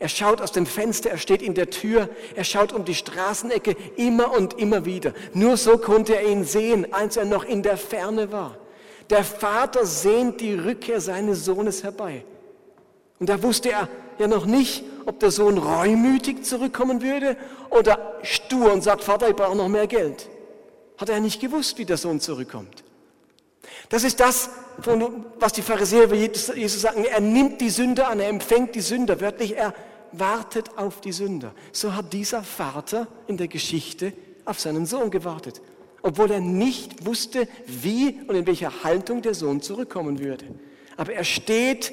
[0.00, 3.76] Er schaut aus dem Fenster, er steht in der Tür, er schaut um die Straßenecke
[3.94, 5.14] immer und immer wieder.
[5.34, 8.58] Nur so konnte er ihn sehen, als er noch in der Ferne war.
[9.08, 12.24] Der Vater sehnt die Rückkehr seines Sohnes herbei.
[13.22, 17.36] Und da wusste er ja noch nicht, ob der Sohn reumütig zurückkommen würde
[17.70, 20.28] oder stur und sagt, Vater, ich brauche noch mehr Geld.
[20.98, 22.82] Hat er nicht gewusst, wie der Sohn zurückkommt.
[23.90, 24.50] Das ist das,
[25.38, 27.04] was die Pharisäer über Jesus sagen.
[27.04, 29.20] Er nimmt die Sünder an, er empfängt die Sünder.
[29.20, 29.72] Wörtlich, er
[30.10, 31.54] wartet auf die Sünder.
[31.70, 35.62] So hat dieser Vater in der Geschichte auf seinen Sohn gewartet,
[36.02, 40.46] obwohl er nicht wusste, wie und in welcher Haltung der Sohn zurückkommen würde.
[40.96, 41.92] Aber er steht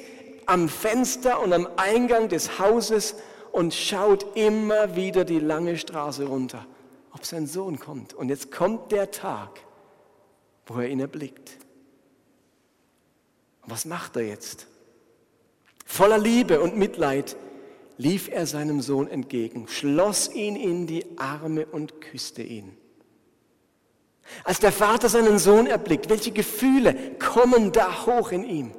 [0.50, 3.14] am Fenster und am Eingang des Hauses
[3.52, 6.66] und schaut immer wieder die lange Straße runter,
[7.12, 8.14] ob sein Sohn kommt.
[8.14, 9.60] Und jetzt kommt der Tag,
[10.66, 11.52] wo er ihn erblickt.
[13.64, 14.66] Was macht er jetzt?
[15.86, 17.36] Voller Liebe und Mitleid
[17.96, 22.76] lief er seinem Sohn entgegen, schloss ihn in die Arme und küsste ihn.
[24.42, 28.72] Als der Vater seinen Sohn erblickt, welche Gefühle kommen da hoch in ihm?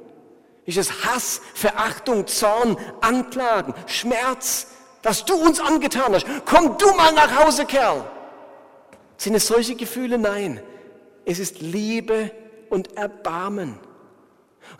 [0.64, 4.68] Ist es Hass, Verachtung, Zorn, Anklagen, Schmerz,
[5.02, 6.26] was du uns angetan hast?
[6.44, 8.04] Komm du mal nach Hause, Kerl!
[9.16, 10.18] Sind es solche Gefühle?
[10.18, 10.60] Nein.
[11.24, 12.30] Es ist Liebe
[12.70, 13.78] und Erbarmen.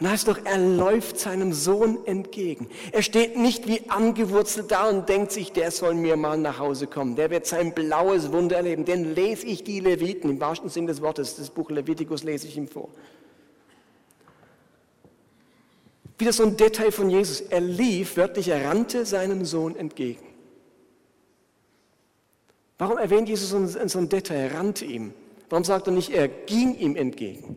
[0.00, 2.68] Und heißt doch, er läuft seinem Sohn entgegen.
[2.92, 6.86] Er steht nicht wie angewurzelt da und denkt sich, der soll mir mal nach Hause
[6.86, 7.14] kommen.
[7.16, 8.84] Der wird sein blaues Wunder erleben.
[8.84, 12.56] Den lese ich die Leviten, im wahrsten Sinn des Wortes, das Buch Levitikus lese ich
[12.56, 12.88] ihm vor.
[16.22, 17.40] Wieder so ein Detail von Jesus.
[17.40, 20.24] Er lief, wörtlich, er rannte seinem Sohn entgegen.
[22.78, 24.36] Warum erwähnt Jesus so ein Detail?
[24.36, 25.14] Er rannte ihm.
[25.50, 27.56] Warum sagt er nicht, er ging ihm entgegen?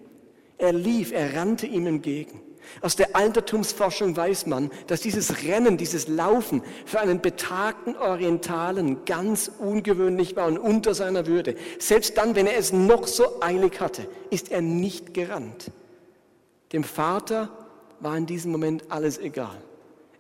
[0.57, 2.41] Er lief, er rannte ihm entgegen.
[2.81, 9.51] Aus der Altertumsforschung weiß man, dass dieses Rennen, dieses Laufen für einen betagten Orientalen ganz
[9.59, 11.53] ungewöhnlich war und unter seiner Würde.
[11.77, 15.69] Selbst dann, wenn er es noch so eilig hatte, ist er nicht gerannt.
[16.73, 17.64] Dem Vater
[17.99, 19.61] war in diesem Moment alles egal.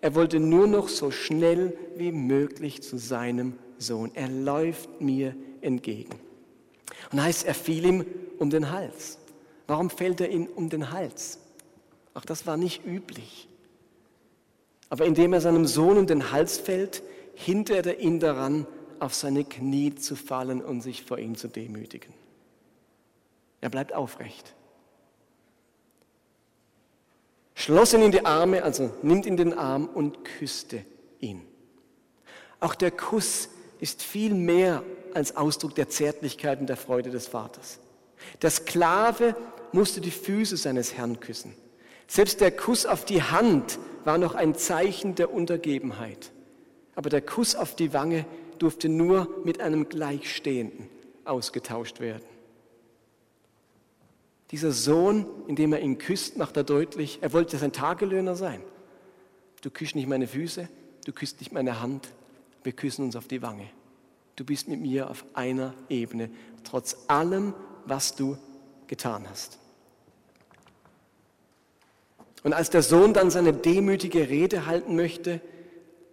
[0.01, 4.11] Er wollte nur noch so schnell wie möglich zu seinem Sohn.
[4.13, 6.19] Er läuft mir entgegen.
[7.11, 8.05] Und heißt, er fiel ihm
[8.37, 9.17] um den Hals.
[9.67, 11.39] Warum fällt er ihm um den Hals?
[12.13, 13.47] Ach, das war nicht üblich.
[14.89, 17.01] Aber indem er seinem Sohn um den Hals fällt,
[17.33, 18.67] hindert er ihn daran,
[18.99, 22.13] auf seine Knie zu fallen und sich vor ihm zu demütigen.
[23.61, 24.55] Er bleibt aufrecht.
[27.65, 30.85] Schloss ihn in die Arme, also nimmt ihn den Arm und küsste
[31.19, 31.41] ihn.
[32.59, 33.49] Auch der Kuss
[33.79, 34.83] ist viel mehr
[35.15, 37.79] als Ausdruck der Zärtlichkeit und der Freude des Vaters.
[38.43, 39.35] Der Sklave
[39.71, 41.55] musste die Füße seines Herrn küssen.
[42.05, 46.29] Selbst der Kuss auf die Hand war noch ein Zeichen der Untergebenheit.
[46.93, 48.27] Aber der Kuss auf die Wange
[48.59, 50.87] durfte nur mit einem Gleichstehenden
[51.23, 52.34] ausgetauscht werden.
[54.51, 58.61] Dieser Sohn, indem er ihn küsst, macht er deutlich, er wollte sein Tagelöhner sein.
[59.61, 60.69] Du küsst nicht meine Füße,
[61.05, 62.09] du küsst nicht meine Hand,
[62.63, 63.67] wir küssen uns auf die Wange.
[64.35, 66.29] Du bist mit mir auf einer Ebene,
[66.63, 67.53] trotz allem,
[67.85, 68.37] was du
[68.87, 69.59] getan hast.
[72.43, 75.41] Und als der Sohn dann seine demütige Rede halten möchte,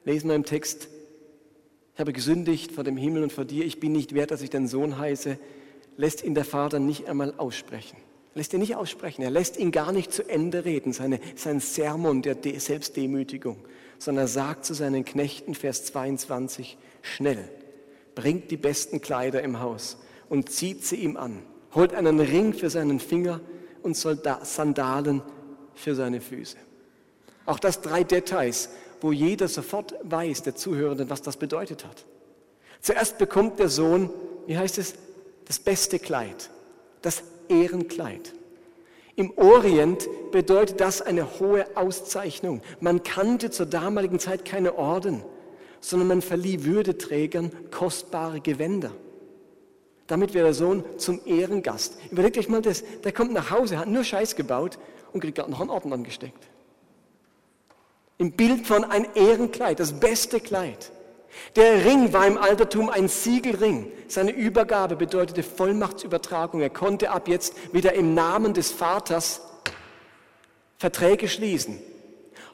[0.04, 0.88] lesen wir im Text,
[1.94, 4.48] ich habe gesündigt vor dem Himmel und vor dir, ich bin nicht wert, dass ich
[4.48, 5.38] dein Sohn heiße,
[5.98, 7.98] lässt ihn der Vater nicht einmal aussprechen.
[8.34, 12.22] Lässt ihn nicht aussprechen, er lässt ihn gar nicht zu Ende reden, seine, sein Sermon
[12.22, 13.58] der De Selbstdemütigung,
[13.98, 17.48] sondern er sagt zu seinen Knechten, Vers 22, schnell,
[18.14, 21.42] bringt die besten Kleider im Haus und zieht sie ihm an
[21.74, 23.40] holt einen Ring für seinen Finger
[23.82, 25.22] und Sandalen
[25.74, 26.56] für seine Füße.
[27.46, 28.68] Auch das drei Details,
[29.00, 32.04] wo jeder sofort weiß, der Zuhörende, was das bedeutet hat.
[32.80, 34.10] Zuerst bekommt der Sohn,
[34.46, 34.94] wie heißt es,
[35.46, 36.50] das beste Kleid,
[37.00, 38.34] das Ehrenkleid.
[39.16, 42.62] Im Orient bedeutet das eine hohe Auszeichnung.
[42.80, 45.22] Man kannte zur damaligen Zeit keine Orden,
[45.80, 48.92] sondern man verlieh Würdeträgern kostbare Gewänder.
[50.06, 51.98] Damit wird der Sohn zum Ehrengast.
[52.10, 52.82] Überlegt euch mal das.
[53.04, 54.78] Der kommt nach Hause, hat nur Scheiß gebaut
[55.12, 56.48] und kriegt gerade noch einen Orden angesteckt.
[58.18, 60.92] Im Bild von ein Ehrenkleid, das beste Kleid.
[61.56, 63.90] Der Ring war im Altertum ein Siegelring.
[64.08, 66.60] Seine Übergabe bedeutete Vollmachtsübertragung.
[66.60, 69.42] Er konnte ab jetzt wieder im Namen des Vaters
[70.78, 71.80] Verträge schließen.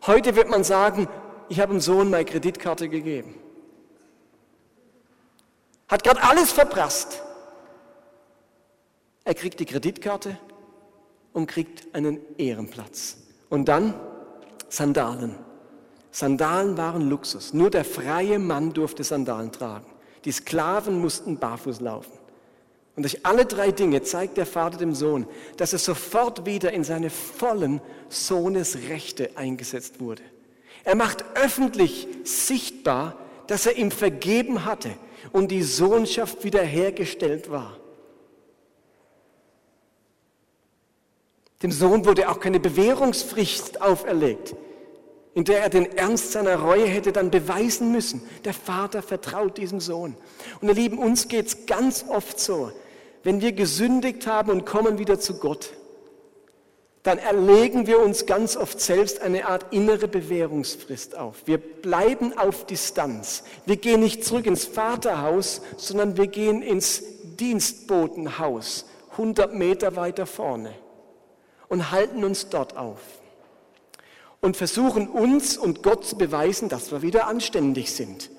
[0.06, 1.08] Heute wird man sagen,
[1.48, 3.34] ich habe dem Sohn meine Kreditkarte gegeben.
[5.88, 7.22] Hat gerade alles verprasst.
[9.24, 10.38] Er kriegt die Kreditkarte
[11.32, 13.16] und kriegt einen Ehrenplatz.
[13.48, 13.94] Und dann
[14.68, 15.47] Sandalen.
[16.10, 17.52] Sandalen waren Luxus.
[17.52, 19.86] Nur der freie Mann durfte Sandalen tragen.
[20.24, 22.12] Die Sklaven mussten barfuß laufen.
[22.96, 26.82] Und durch alle drei Dinge zeigt der Vater dem Sohn, dass er sofort wieder in
[26.82, 30.22] seine vollen Sohnesrechte eingesetzt wurde.
[30.82, 33.16] Er macht öffentlich sichtbar,
[33.46, 34.90] dass er ihm vergeben hatte
[35.32, 37.76] und die Sohnschaft wiederhergestellt war.
[41.62, 44.54] Dem Sohn wurde auch keine Bewährungsfrist auferlegt,
[45.38, 48.20] in der er den Ernst seiner Reue hätte dann beweisen müssen.
[48.44, 50.16] Der Vater vertraut diesem Sohn.
[50.60, 52.72] Und ihr Lieben, uns geht es ganz oft so,
[53.22, 55.74] wenn wir gesündigt haben und kommen wieder zu Gott,
[57.04, 61.36] dann erlegen wir uns ganz oft selbst eine Art innere Bewährungsfrist auf.
[61.44, 63.44] Wir bleiben auf Distanz.
[63.64, 67.04] Wir gehen nicht zurück ins Vaterhaus, sondern wir gehen ins
[67.38, 70.74] Dienstbotenhaus, 100 Meter weiter vorne
[71.68, 72.98] und halten uns dort auf
[74.40, 78.30] und versuchen uns und Gott zu beweisen, dass wir wieder anständig sind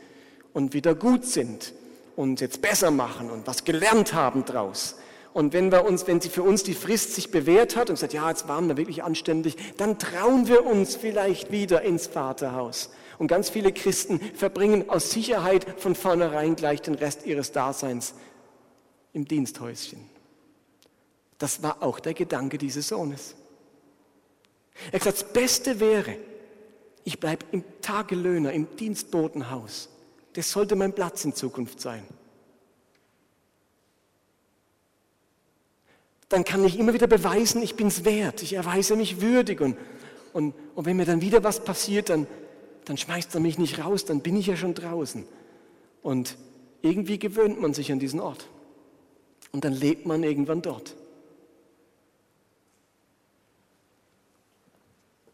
[0.54, 1.74] und wieder gut sind
[2.16, 4.96] und jetzt besser machen und was gelernt haben draus.
[5.34, 8.14] Und wenn, wir uns, wenn sie für uns die Frist sich bewährt hat und sagt,
[8.14, 12.90] ja, jetzt waren wir wirklich anständig, dann trauen wir uns vielleicht wieder ins Vaterhaus.
[13.20, 18.16] Und ganz viele Christen verbringen aus Sicherheit von vornherein gleich den Rest ihres Daseins
[19.14, 20.00] im Diensthäuschen.
[21.38, 23.36] Das war auch der Gedanke dieses Sohnes.
[24.88, 26.16] Er hat gesagt, das Beste wäre,
[27.04, 29.90] ich bleibe im Tagelöhner, im Dienstbotenhaus.
[30.34, 32.04] Das sollte mein Platz in Zukunft sein.
[36.30, 39.62] Dann kann ich immer wieder beweisen, ich bin es wert, ich erweise mich würdig.
[39.62, 39.76] Und,
[40.34, 42.28] und, und wenn mir dann wieder was passiert, dann,
[42.86, 45.26] dann schmeißt er mich nicht raus, dann bin ich ja schon draußen.
[46.04, 46.38] Und
[46.82, 48.48] irgendwie gewöhnt man sich an diesen Ort.
[49.52, 50.96] Und dann lebt man irgendwann dort.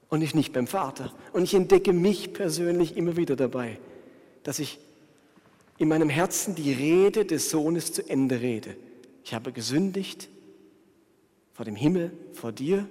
[0.09, 1.13] Und ich nicht beim Vater.
[1.33, 3.79] Und ich entdecke mich persönlich immer wieder dabei,
[4.43, 4.79] dass ich
[5.77, 8.75] in meinem Herzen die Rede des Sohnes zu Ende rede.
[9.23, 10.29] Ich habe gesündigt
[11.53, 12.87] vor dem Himmel, vor dir.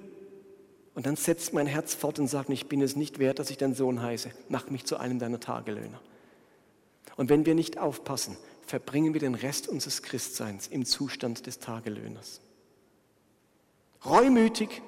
[0.94, 3.56] Und dann setzt mein Herz fort und sagt, ich bin es nicht wert, dass ich
[3.56, 4.30] dein Sohn heiße.
[4.48, 6.00] Mach mich zu einem deiner Tagelöhner.
[7.16, 12.40] Und wenn wir nicht aufpassen, verbringen wir den Rest unseres Christseins im Zustand des Tagelöhners.
[14.04, 14.82] Reumütig,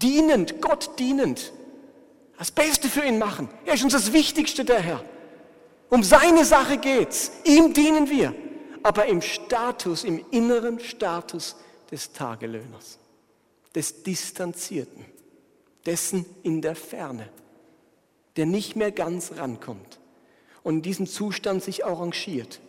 [0.00, 1.52] dienend, Gott dienend,
[2.38, 3.48] das Beste für ihn machen.
[3.66, 5.04] Er ist uns das Wichtigste, der Herr.
[5.88, 7.32] Um seine Sache geht's.
[7.44, 8.34] Ihm dienen wir.
[8.82, 11.56] Aber im Status, im inneren Status
[11.90, 12.98] des Tagelöhners,
[13.74, 15.04] des Distanzierten,
[15.84, 17.28] dessen in der Ferne,
[18.36, 19.98] der nicht mehr ganz rankommt
[20.62, 22.60] und in diesem Zustand sich arrangiert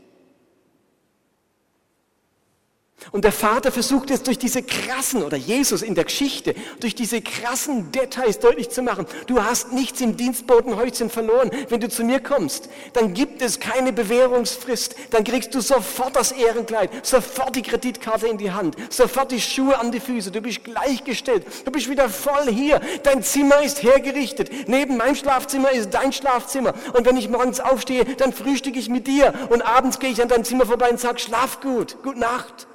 [3.11, 7.21] und der Vater versucht jetzt durch diese krassen, oder Jesus in der Geschichte, durch diese
[7.21, 11.51] krassen Details deutlich zu machen, du hast nichts im Dienstbotenhäuschen verloren.
[11.69, 14.95] Wenn du zu mir kommst, dann gibt es keine Bewährungsfrist.
[15.09, 19.77] Dann kriegst du sofort das Ehrenkleid, sofort die Kreditkarte in die Hand, sofort die Schuhe
[19.77, 20.31] an die Füße.
[20.31, 21.45] Du bist gleichgestellt.
[21.65, 22.79] Du bist wieder voll hier.
[23.03, 24.69] Dein Zimmer ist hergerichtet.
[24.69, 26.73] Neben meinem Schlafzimmer ist dein Schlafzimmer.
[26.93, 29.33] Und wenn ich morgens aufstehe, dann frühstücke ich mit dir.
[29.49, 32.67] Und abends gehe ich an dein Zimmer vorbei und sage, schlaf gut, gute Nacht.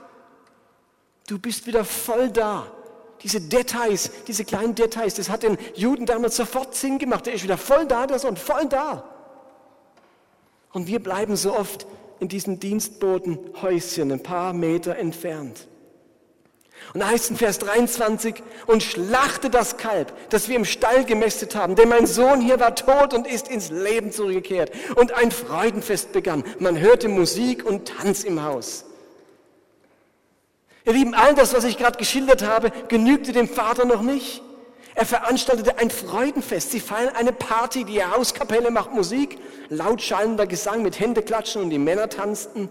[1.26, 2.70] Du bist wieder voll da.
[3.22, 7.26] Diese Details, diese kleinen Details, das hat den Juden damals sofort Sinn gemacht.
[7.26, 9.04] Der ist wieder voll da, der Sohn, voll da.
[10.72, 11.86] Und wir bleiben so oft
[12.20, 15.66] in diesem Dienstbotenhäuschen ein paar Meter entfernt.
[16.92, 21.56] Und da heißt in Vers 23, und schlachte das Kalb, das wir im Stall gemästet
[21.56, 24.70] haben, denn mein Sohn hier war tot und ist ins Leben zurückgekehrt.
[24.94, 26.44] Und ein Freudenfest begann.
[26.58, 28.84] Man hörte Musik und Tanz im Haus.
[30.86, 34.40] Ihr Lieben, all das, was ich gerade geschildert habe, genügte dem Vater noch nicht.
[34.94, 36.70] Er veranstaltete ein Freudenfest.
[36.70, 41.78] Sie feiern eine Party, die Hauskapelle macht Musik, laut schallender Gesang mit Händeklatschen und die
[41.78, 42.68] Männer tanzten.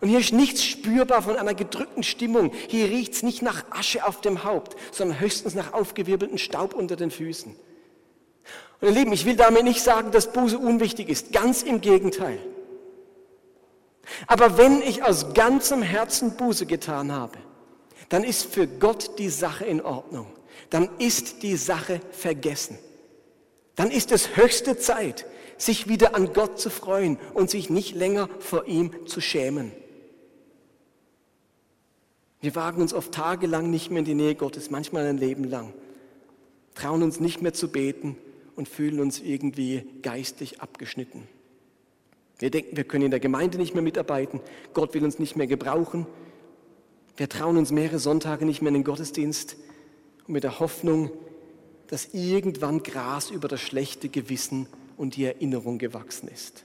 [0.00, 2.52] Und hier ist nichts spürbar von einer gedrückten Stimmung.
[2.68, 6.94] Hier riecht es nicht nach Asche auf dem Haupt, sondern höchstens nach aufgewirbelten Staub unter
[6.94, 7.56] den Füßen.
[8.80, 11.32] Und ihr Lieben, ich will damit nicht sagen, dass Buße unwichtig ist.
[11.32, 12.38] Ganz im Gegenteil.
[14.26, 17.38] Aber wenn ich aus ganzem Herzen Buße getan habe,
[18.08, 20.26] dann ist für Gott die Sache in Ordnung.
[20.70, 22.78] Dann ist die Sache vergessen.
[23.76, 28.28] Dann ist es höchste Zeit, sich wieder an Gott zu freuen und sich nicht länger
[28.38, 29.72] vor ihm zu schämen.
[32.40, 35.72] Wir wagen uns oft tagelang nicht mehr in die Nähe Gottes, manchmal ein Leben lang,
[36.74, 38.16] trauen uns nicht mehr zu beten
[38.54, 41.26] und fühlen uns irgendwie geistig abgeschnitten.
[42.38, 44.40] Wir denken, wir können in der Gemeinde nicht mehr mitarbeiten,
[44.72, 46.06] Gott will uns nicht mehr gebrauchen.
[47.16, 49.56] Wir trauen uns mehrere Sonntage nicht mehr in den Gottesdienst
[50.26, 51.10] und mit der Hoffnung,
[51.86, 54.66] dass irgendwann Gras über das schlechte Gewissen
[54.96, 56.64] und die Erinnerung gewachsen ist.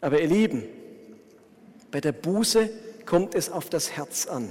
[0.00, 0.62] Aber ihr Lieben,
[1.90, 2.70] bei der Buße
[3.04, 4.50] kommt es auf das Herz an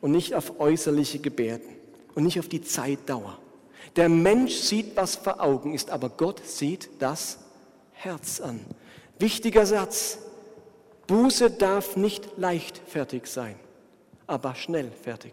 [0.00, 1.70] und nicht auf äußerliche Gebärden
[2.14, 3.38] und nicht auf die Zeitdauer.
[3.96, 7.38] Der Mensch sieht, was vor Augen ist, aber Gott sieht das
[7.96, 8.60] Herz an.
[9.18, 10.18] Wichtiger Satz.
[11.06, 13.56] Buße darf nicht leichtfertig sein,
[14.26, 15.32] aber schnell fertig.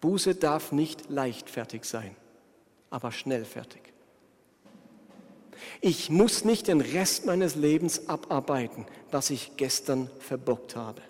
[0.00, 2.16] Buße darf nicht leichtfertig sein,
[2.90, 3.92] aber schnell fertig.
[5.80, 11.02] Ich muss nicht den Rest meines Lebens abarbeiten, was ich gestern verbockt habe.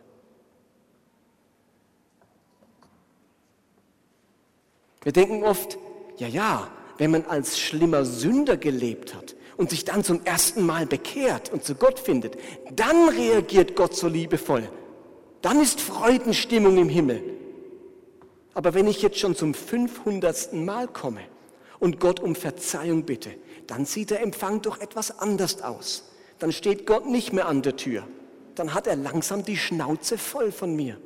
[5.02, 5.78] Wir denken oft,
[6.16, 10.86] ja, ja, wenn man als schlimmer Sünder gelebt hat und sich dann zum ersten Mal
[10.86, 12.36] bekehrt und zu Gott findet,
[12.74, 14.68] dann reagiert Gott so liebevoll.
[15.40, 17.22] Dann ist Freudenstimmung im Himmel.
[18.54, 20.52] Aber wenn ich jetzt schon zum 500.
[20.52, 21.20] Mal komme
[21.78, 23.30] und Gott um Verzeihung bitte,
[23.68, 26.10] dann sieht der Empfang doch etwas anders aus.
[26.40, 28.04] Dann steht Gott nicht mehr an der Tür.
[28.58, 30.96] dann hat er langsam die Schnauze voll von mir.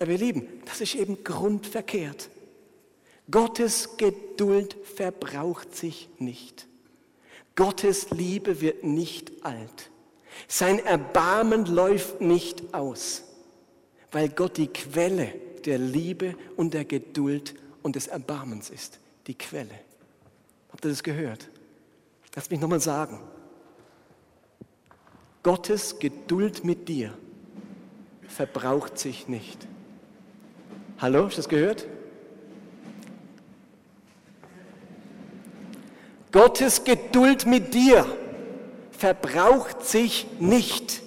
[0.00, 2.28] Aber ihr Lieben, das ist eben grundverkehrt.
[3.30, 6.66] Gottes Geduld verbraucht sich nicht.
[7.56, 9.90] Gottes Liebe wird nicht alt.
[10.46, 13.24] Sein Erbarmen läuft nicht aus,
[14.12, 15.32] weil Gott die Quelle
[15.64, 19.00] der Liebe und der Geduld und des Erbarmens ist.
[19.26, 19.74] Die Quelle.
[20.70, 21.48] Habt ihr das gehört?
[22.34, 23.18] Lass mich nochmal sagen.
[25.42, 27.16] Gottes Geduld mit dir
[28.28, 29.66] verbraucht sich nicht.
[30.98, 31.86] Hallo, hast du das gehört?
[36.36, 38.04] Gottes Geduld mit dir
[38.90, 41.00] verbraucht sich nicht.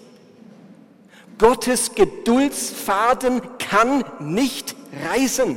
[1.37, 4.75] Gottes Geduldsfaden kann nicht
[5.07, 5.55] reißen.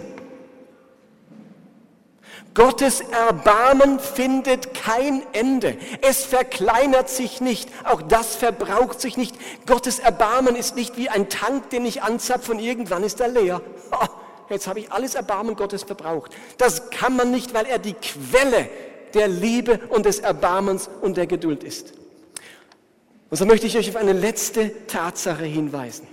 [2.53, 5.79] Gottes Erbarmen findet kein Ende.
[6.03, 7.71] Es verkleinert sich nicht.
[7.85, 9.37] Auch das verbraucht sich nicht.
[9.67, 13.63] Gottes Erbarmen ist nicht wie ein Tank, den ich anzapfe und irgendwann ist er leer.
[13.91, 14.07] Oh,
[14.51, 16.31] jetzt habe ich alles Erbarmen Gottes verbraucht.
[16.59, 18.69] Das kann man nicht, weil er die Quelle
[19.15, 21.93] der Liebe und des Erbarmens und der Geduld ist.
[23.31, 26.07] Und so möchte ich euch auf eine letzte Tatsache hinweisen.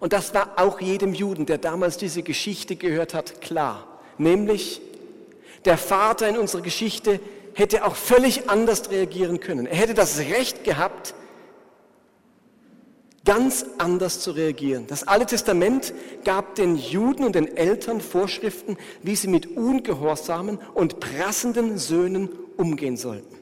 [0.00, 3.86] Und das war auch jedem Juden, der damals diese Geschichte gehört hat, klar.
[4.18, 4.80] Nämlich,
[5.64, 7.20] der Vater in unserer Geschichte
[7.54, 9.66] hätte auch völlig anders reagieren können.
[9.66, 11.14] Er hätte das Recht gehabt,
[13.26, 14.86] ganz anders zu reagieren.
[14.86, 15.92] Das Alte Testament
[16.24, 22.96] gab den Juden und den Eltern Vorschriften, wie sie mit ungehorsamen und prassenden Söhnen umgehen
[22.96, 23.36] sollten.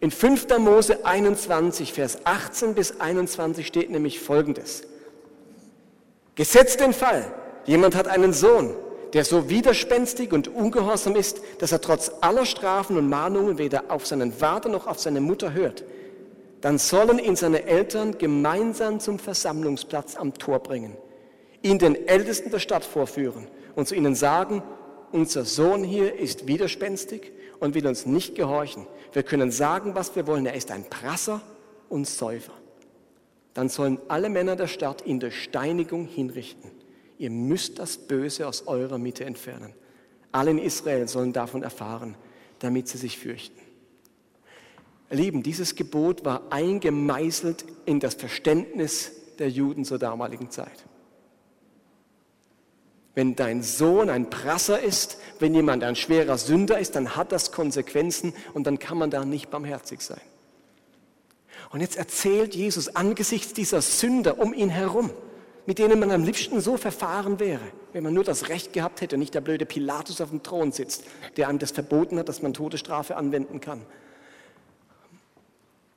[0.00, 0.58] In 5.
[0.58, 4.82] Mose 21, Vers 18 bis 21 steht nämlich Folgendes.
[6.34, 7.32] Gesetzt den Fall,
[7.64, 8.74] jemand hat einen Sohn,
[9.14, 14.04] der so widerspenstig und ungehorsam ist, dass er trotz aller Strafen und Mahnungen weder auf
[14.06, 15.84] seinen Vater noch auf seine Mutter hört
[16.60, 20.96] dann sollen ihn seine Eltern gemeinsam zum Versammlungsplatz am Tor bringen,
[21.62, 24.62] ihn den Ältesten der Stadt vorführen und zu ihnen sagen,
[25.12, 28.86] unser Sohn hier ist widerspenstig und will uns nicht gehorchen.
[29.12, 30.46] Wir können sagen, was wir wollen.
[30.46, 31.40] Er ist ein Prasser
[31.88, 32.52] und Säufer.
[33.54, 36.70] Dann sollen alle Männer der Stadt ihn durch Steinigung hinrichten.
[37.18, 39.72] Ihr müsst das Böse aus eurer Mitte entfernen.
[40.32, 42.16] Alle in Israel sollen davon erfahren,
[42.58, 43.60] damit sie sich fürchten.
[45.10, 50.84] Lieben, dieses Gebot war eingemeißelt in das Verständnis der Juden zur damaligen Zeit.
[53.14, 57.50] Wenn dein Sohn ein Prasser ist, wenn jemand ein schwerer Sünder ist, dann hat das
[57.50, 60.20] Konsequenzen und dann kann man da nicht barmherzig sein.
[61.70, 65.10] Und jetzt erzählt Jesus angesichts dieser Sünder um ihn herum,
[65.64, 69.16] mit denen man am liebsten so verfahren wäre, wenn man nur das Recht gehabt hätte
[69.16, 71.04] nicht der blöde Pilatus auf dem Thron sitzt,
[71.36, 73.80] der einem das verboten hat, dass man Todesstrafe anwenden kann.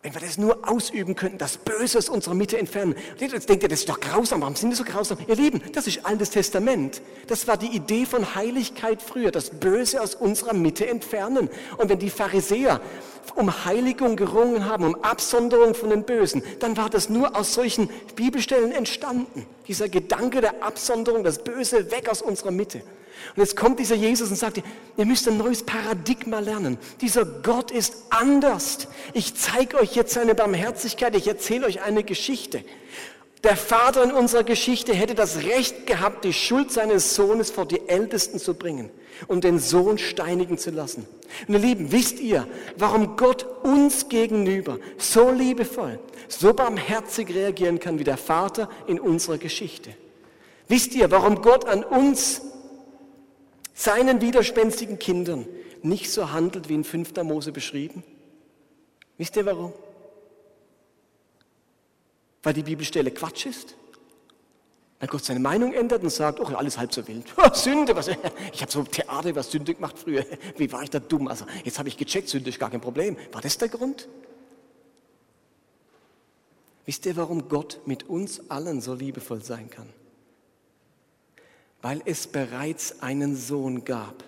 [0.02, 2.96] Wenn wir das nur ausüben könnten, das Böse aus unserer Mitte entfernen.
[3.18, 5.18] Jetzt denkt ihr, das ist doch grausam, warum sind wir so grausam?
[5.28, 7.02] Ihr Lieben, das ist Altes Testament.
[7.28, 11.50] Das war die Idee von Heiligkeit früher, das Böse aus unserer Mitte entfernen.
[11.76, 12.80] Und wenn die Pharisäer
[13.36, 17.90] um Heiligung gerungen haben, um Absonderung von den Bösen, dann war das nur aus solchen
[18.16, 19.46] Bibelstellen entstanden.
[19.68, 22.84] Dieser Gedanke der Absonderung, das Böse weg aus unserer Mitte.
[23.36, 24.62] Und jetzt kommt dieser Jesus und sagt,
[24.98, 26.78] ihr müsst ein neues Paradigma lernen.
[27.02, 28.88] Dieser Gott ist anders.
[29.14, 32.64] Ich zeige euch jetzt seine Barmherzigkeit, ich erzähle euch eine Geschichte.
[33.44, 37.88] Der Vater in unserer Geschichte hätte das Recht gehabt, die Schuld seines Sohnes vor die
[37.88, 38.90] Ältesten zu bringen
[39.28, 41.08] und den Sohn steinigen zu lassen.
[41.48, 47.98] Und ihr Lieben, wisst ihr, warum Gott uns gegenüber so liebevoll, so barmherzig reagieren kann
[47.98, 49.92] wie der Vater in unserer Geschichte?
[50.68, 52.42] Wisst ihr, warum Gott an uns
[53.80, 55.48] seinen widerspenstigen Kindern
[55.82, 57.16] nicht so handelt, wie in 5.
[57.24, 58.04] Mose beschrieben?
[59.18, 59.72] Wisst ihr warum?
[62.44, 63.76] Weil die Bibelstelle Quatsch ist?
[65.00, 67.26] Weil Gott seine Meinung ändert und sagt, oh, alles halb so wild.
[67.38, 68.10] Oh, Sünde, was,
[68.54, 70.26] ich habe so Theater, was Sünde gemacht früher.
[70.58, 71.30] Wie war ich da dumm?
[71.30, 73.16] Also jetzt habe ich gecheckt, Sünde ist gar kein Problem.
[73.32, 74.10] War das der Grund?
[76.86, 79.88] Wisst ihr, warum Gott mit uns allen so liebevoll sein kann?
[81.82, 84.24] Weil es bereits einen Sohn gab,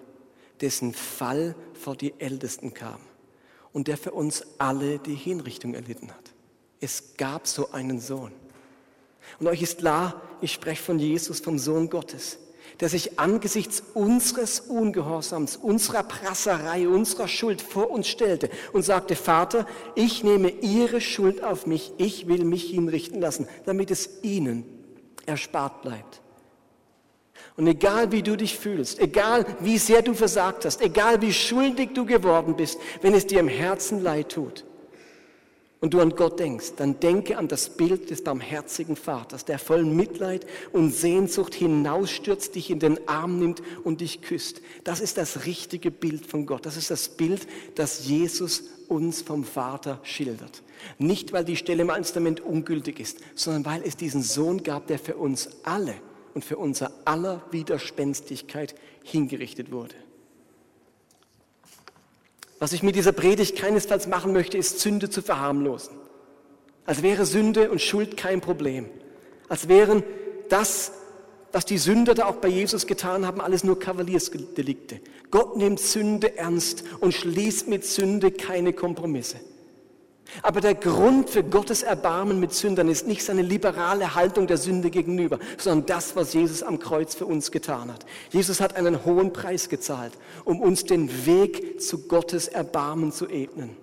[0.61, 2.99] dessen Fall vor die Ältesten kam
[3.73, 6.33] und der für uns alle die Hinrichtung erlitten hat.
[6.79, 8.31] Es gab so einen Sohn.
[9.39, 12.39] Und euch ist klar, ich spreche von Jesus, vom Sohn Gottes,
[12.79, 19.67] der sich angesichts unseres Ungehorsams, unserer Prasserei, unserer Schuld vor uns stellte und sagte, Vater,
[19.95, 24.65] ich nehme Ihre Schuld auf mich, ich will mich hinrichten lassen, damit es Ihnen
[25.25, 26.20] erspart bleibt.
[27.57, 31.89] Und egal wie du dich fühlst, egal wie sehr du versagt hast, egal wie schuldig
[31.93, 34.63] du geworden bist, wenn es dir im Herzen leid tut,
[35.81, 39.83] und du an Gott denkst, dann denke an das Bild des barmherzigen Vaters, der voll
[39.83, 44.61] Mitleid und Sehnsucht hinausstürzt, dich in den Arm nimmt und dich küsst.
[44.83, 46.67] Das ist das richtige Bild von Gott.
[46.67, 50.61] Das ist das Bild, das Jesus uns vom Vater schildert.
[50.99, 54.85] Nicht, weil die Stelle im Alten Testament ungültig ist, sondern weil es diesen Sohn gab,
[54.85, 55.95] der für uns alle
[56.33, 59.95] und für unser aller Widerspenstigkeit hingerichtet wurde.
[62.59, 65.95] Was ich mit dieser Predigt keinesfalls machen möchte, ist Sünde zu verharmlosen.
[66.85, 68.87] Als wäre Sünde und Schuld kein Problem.
[69.49, 70.03] Als wären
[70.49, 70.91] das,
[71.51, 75.01] was die Sünder da auch bei Jesus getan haben, alles nur Kavaliersdelikte.
[75.31, 79.37] Gott nimmt Sünde ernst und schließt mit Sünde keine Kompromisse.
[80.41, 84.89] Aber der Grund für Gottes Erbarmen mit Sündern ist nicht seine liberale Haltung der Sünde
[84.89, 88.05] gegenüber, sondern das, was Jesus am Kreuz für uns getan hat.
[88.31, 90.13] Jesus hat einen hohen Preis gezahlt,
[90.45, 93.75] um uns den Weg zu Gottes Erbarmen zu ebnen.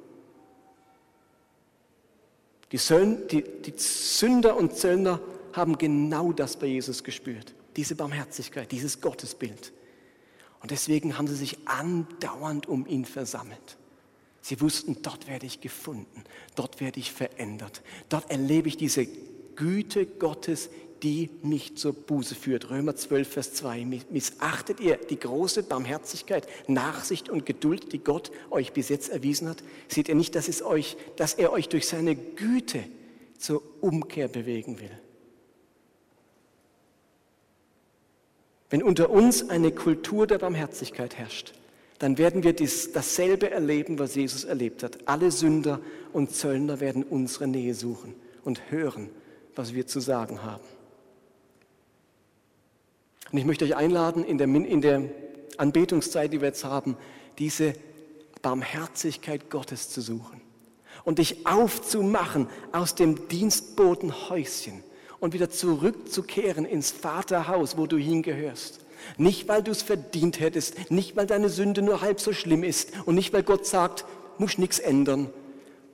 [2.72, 5.20] Die, Sünder und Zöllner
[5.52, 9.72] haben genau das bei Jesus gespürt, diese Barmherzigkeit, dieses Gottesbild.
[10.60, 13.78] Und deswegen haben sie sich andauernd um ihn versammelt.
[14.40, 16.24] Sie wussten, dort werde ich gefunden,
[16.54, 19.06] dort werde ich verändert, dort erlebe ich diese
[19.56, 20.70] Güte Gottes,
[21.02, 22.70] die mich zur Buße führt.
[22.70, 23.84] Römer 12, Vers 2.
[24.10, 29.62] Missachtet ihr die große Barmherzigkeit, Nachsicht und Geduld, die Gott euch bis jetzt erwiesen hat?
[29.88, 32.84] Seht ihr nicht, dass, es euch, dass er euch durch seine Güte
[33.38, 34.90] zur Umkehr bewegen will?
[38.70, 41.54] Wenn unter uns eine Kultur der Barmherzigkeit herrscht,
[41.98, 44.98] dann werden wir dies, dasselbe erleben, was Jesus erlebt hat.
[45.06, 45.80] Alle Sünder
[46.12, 49.10] und Zöllner werden unsere Nähe suchen und hören,
[49.56, 50.64] was wir zu sagen haben.
[53.32, 55.02] Und ich möchte euch einladen, in der, in der
[55.56, 56.96] Anbetungszeit, die wir jetzt haben,
[57.38, 57.74] diese
[58.42, 60.40] Barmherzigkeit Gottes zu suchen
[61.04, 64.84] und dich aufzumachen aus dem Dienstbotenhäuschen
[65.18, 68.80] und wieder zurückzukehren ins Vaterhaus, wo du hingehörst
[69.16, 72.92] nicht, weil du es verdient hättest, nicht, weil deine Sünde nur halb so schlimm ist
[73.06, 74.04] und nicht, weil Gott sagt,
[74.38, 75.30] muss nichts ändern,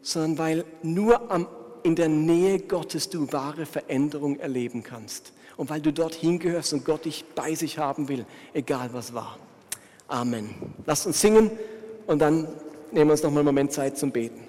[0.02, 1.48] sondern weil nur am,
[1.82, 5.32] in der Nähe Gottes du wahre Veränderung erleben kannst.
[5.56, 9.38] Und weil du dorthin gehörst und Gott dich bei sich haben will, egal was war.
[10.08, 10.50] Amen.
[10.84, 11.50] Lasst uns singen
[12.06, 12.48] und dann
[12.90, 14.43] nehmen wir uns noch mal einen Moment Zeit zum Beten.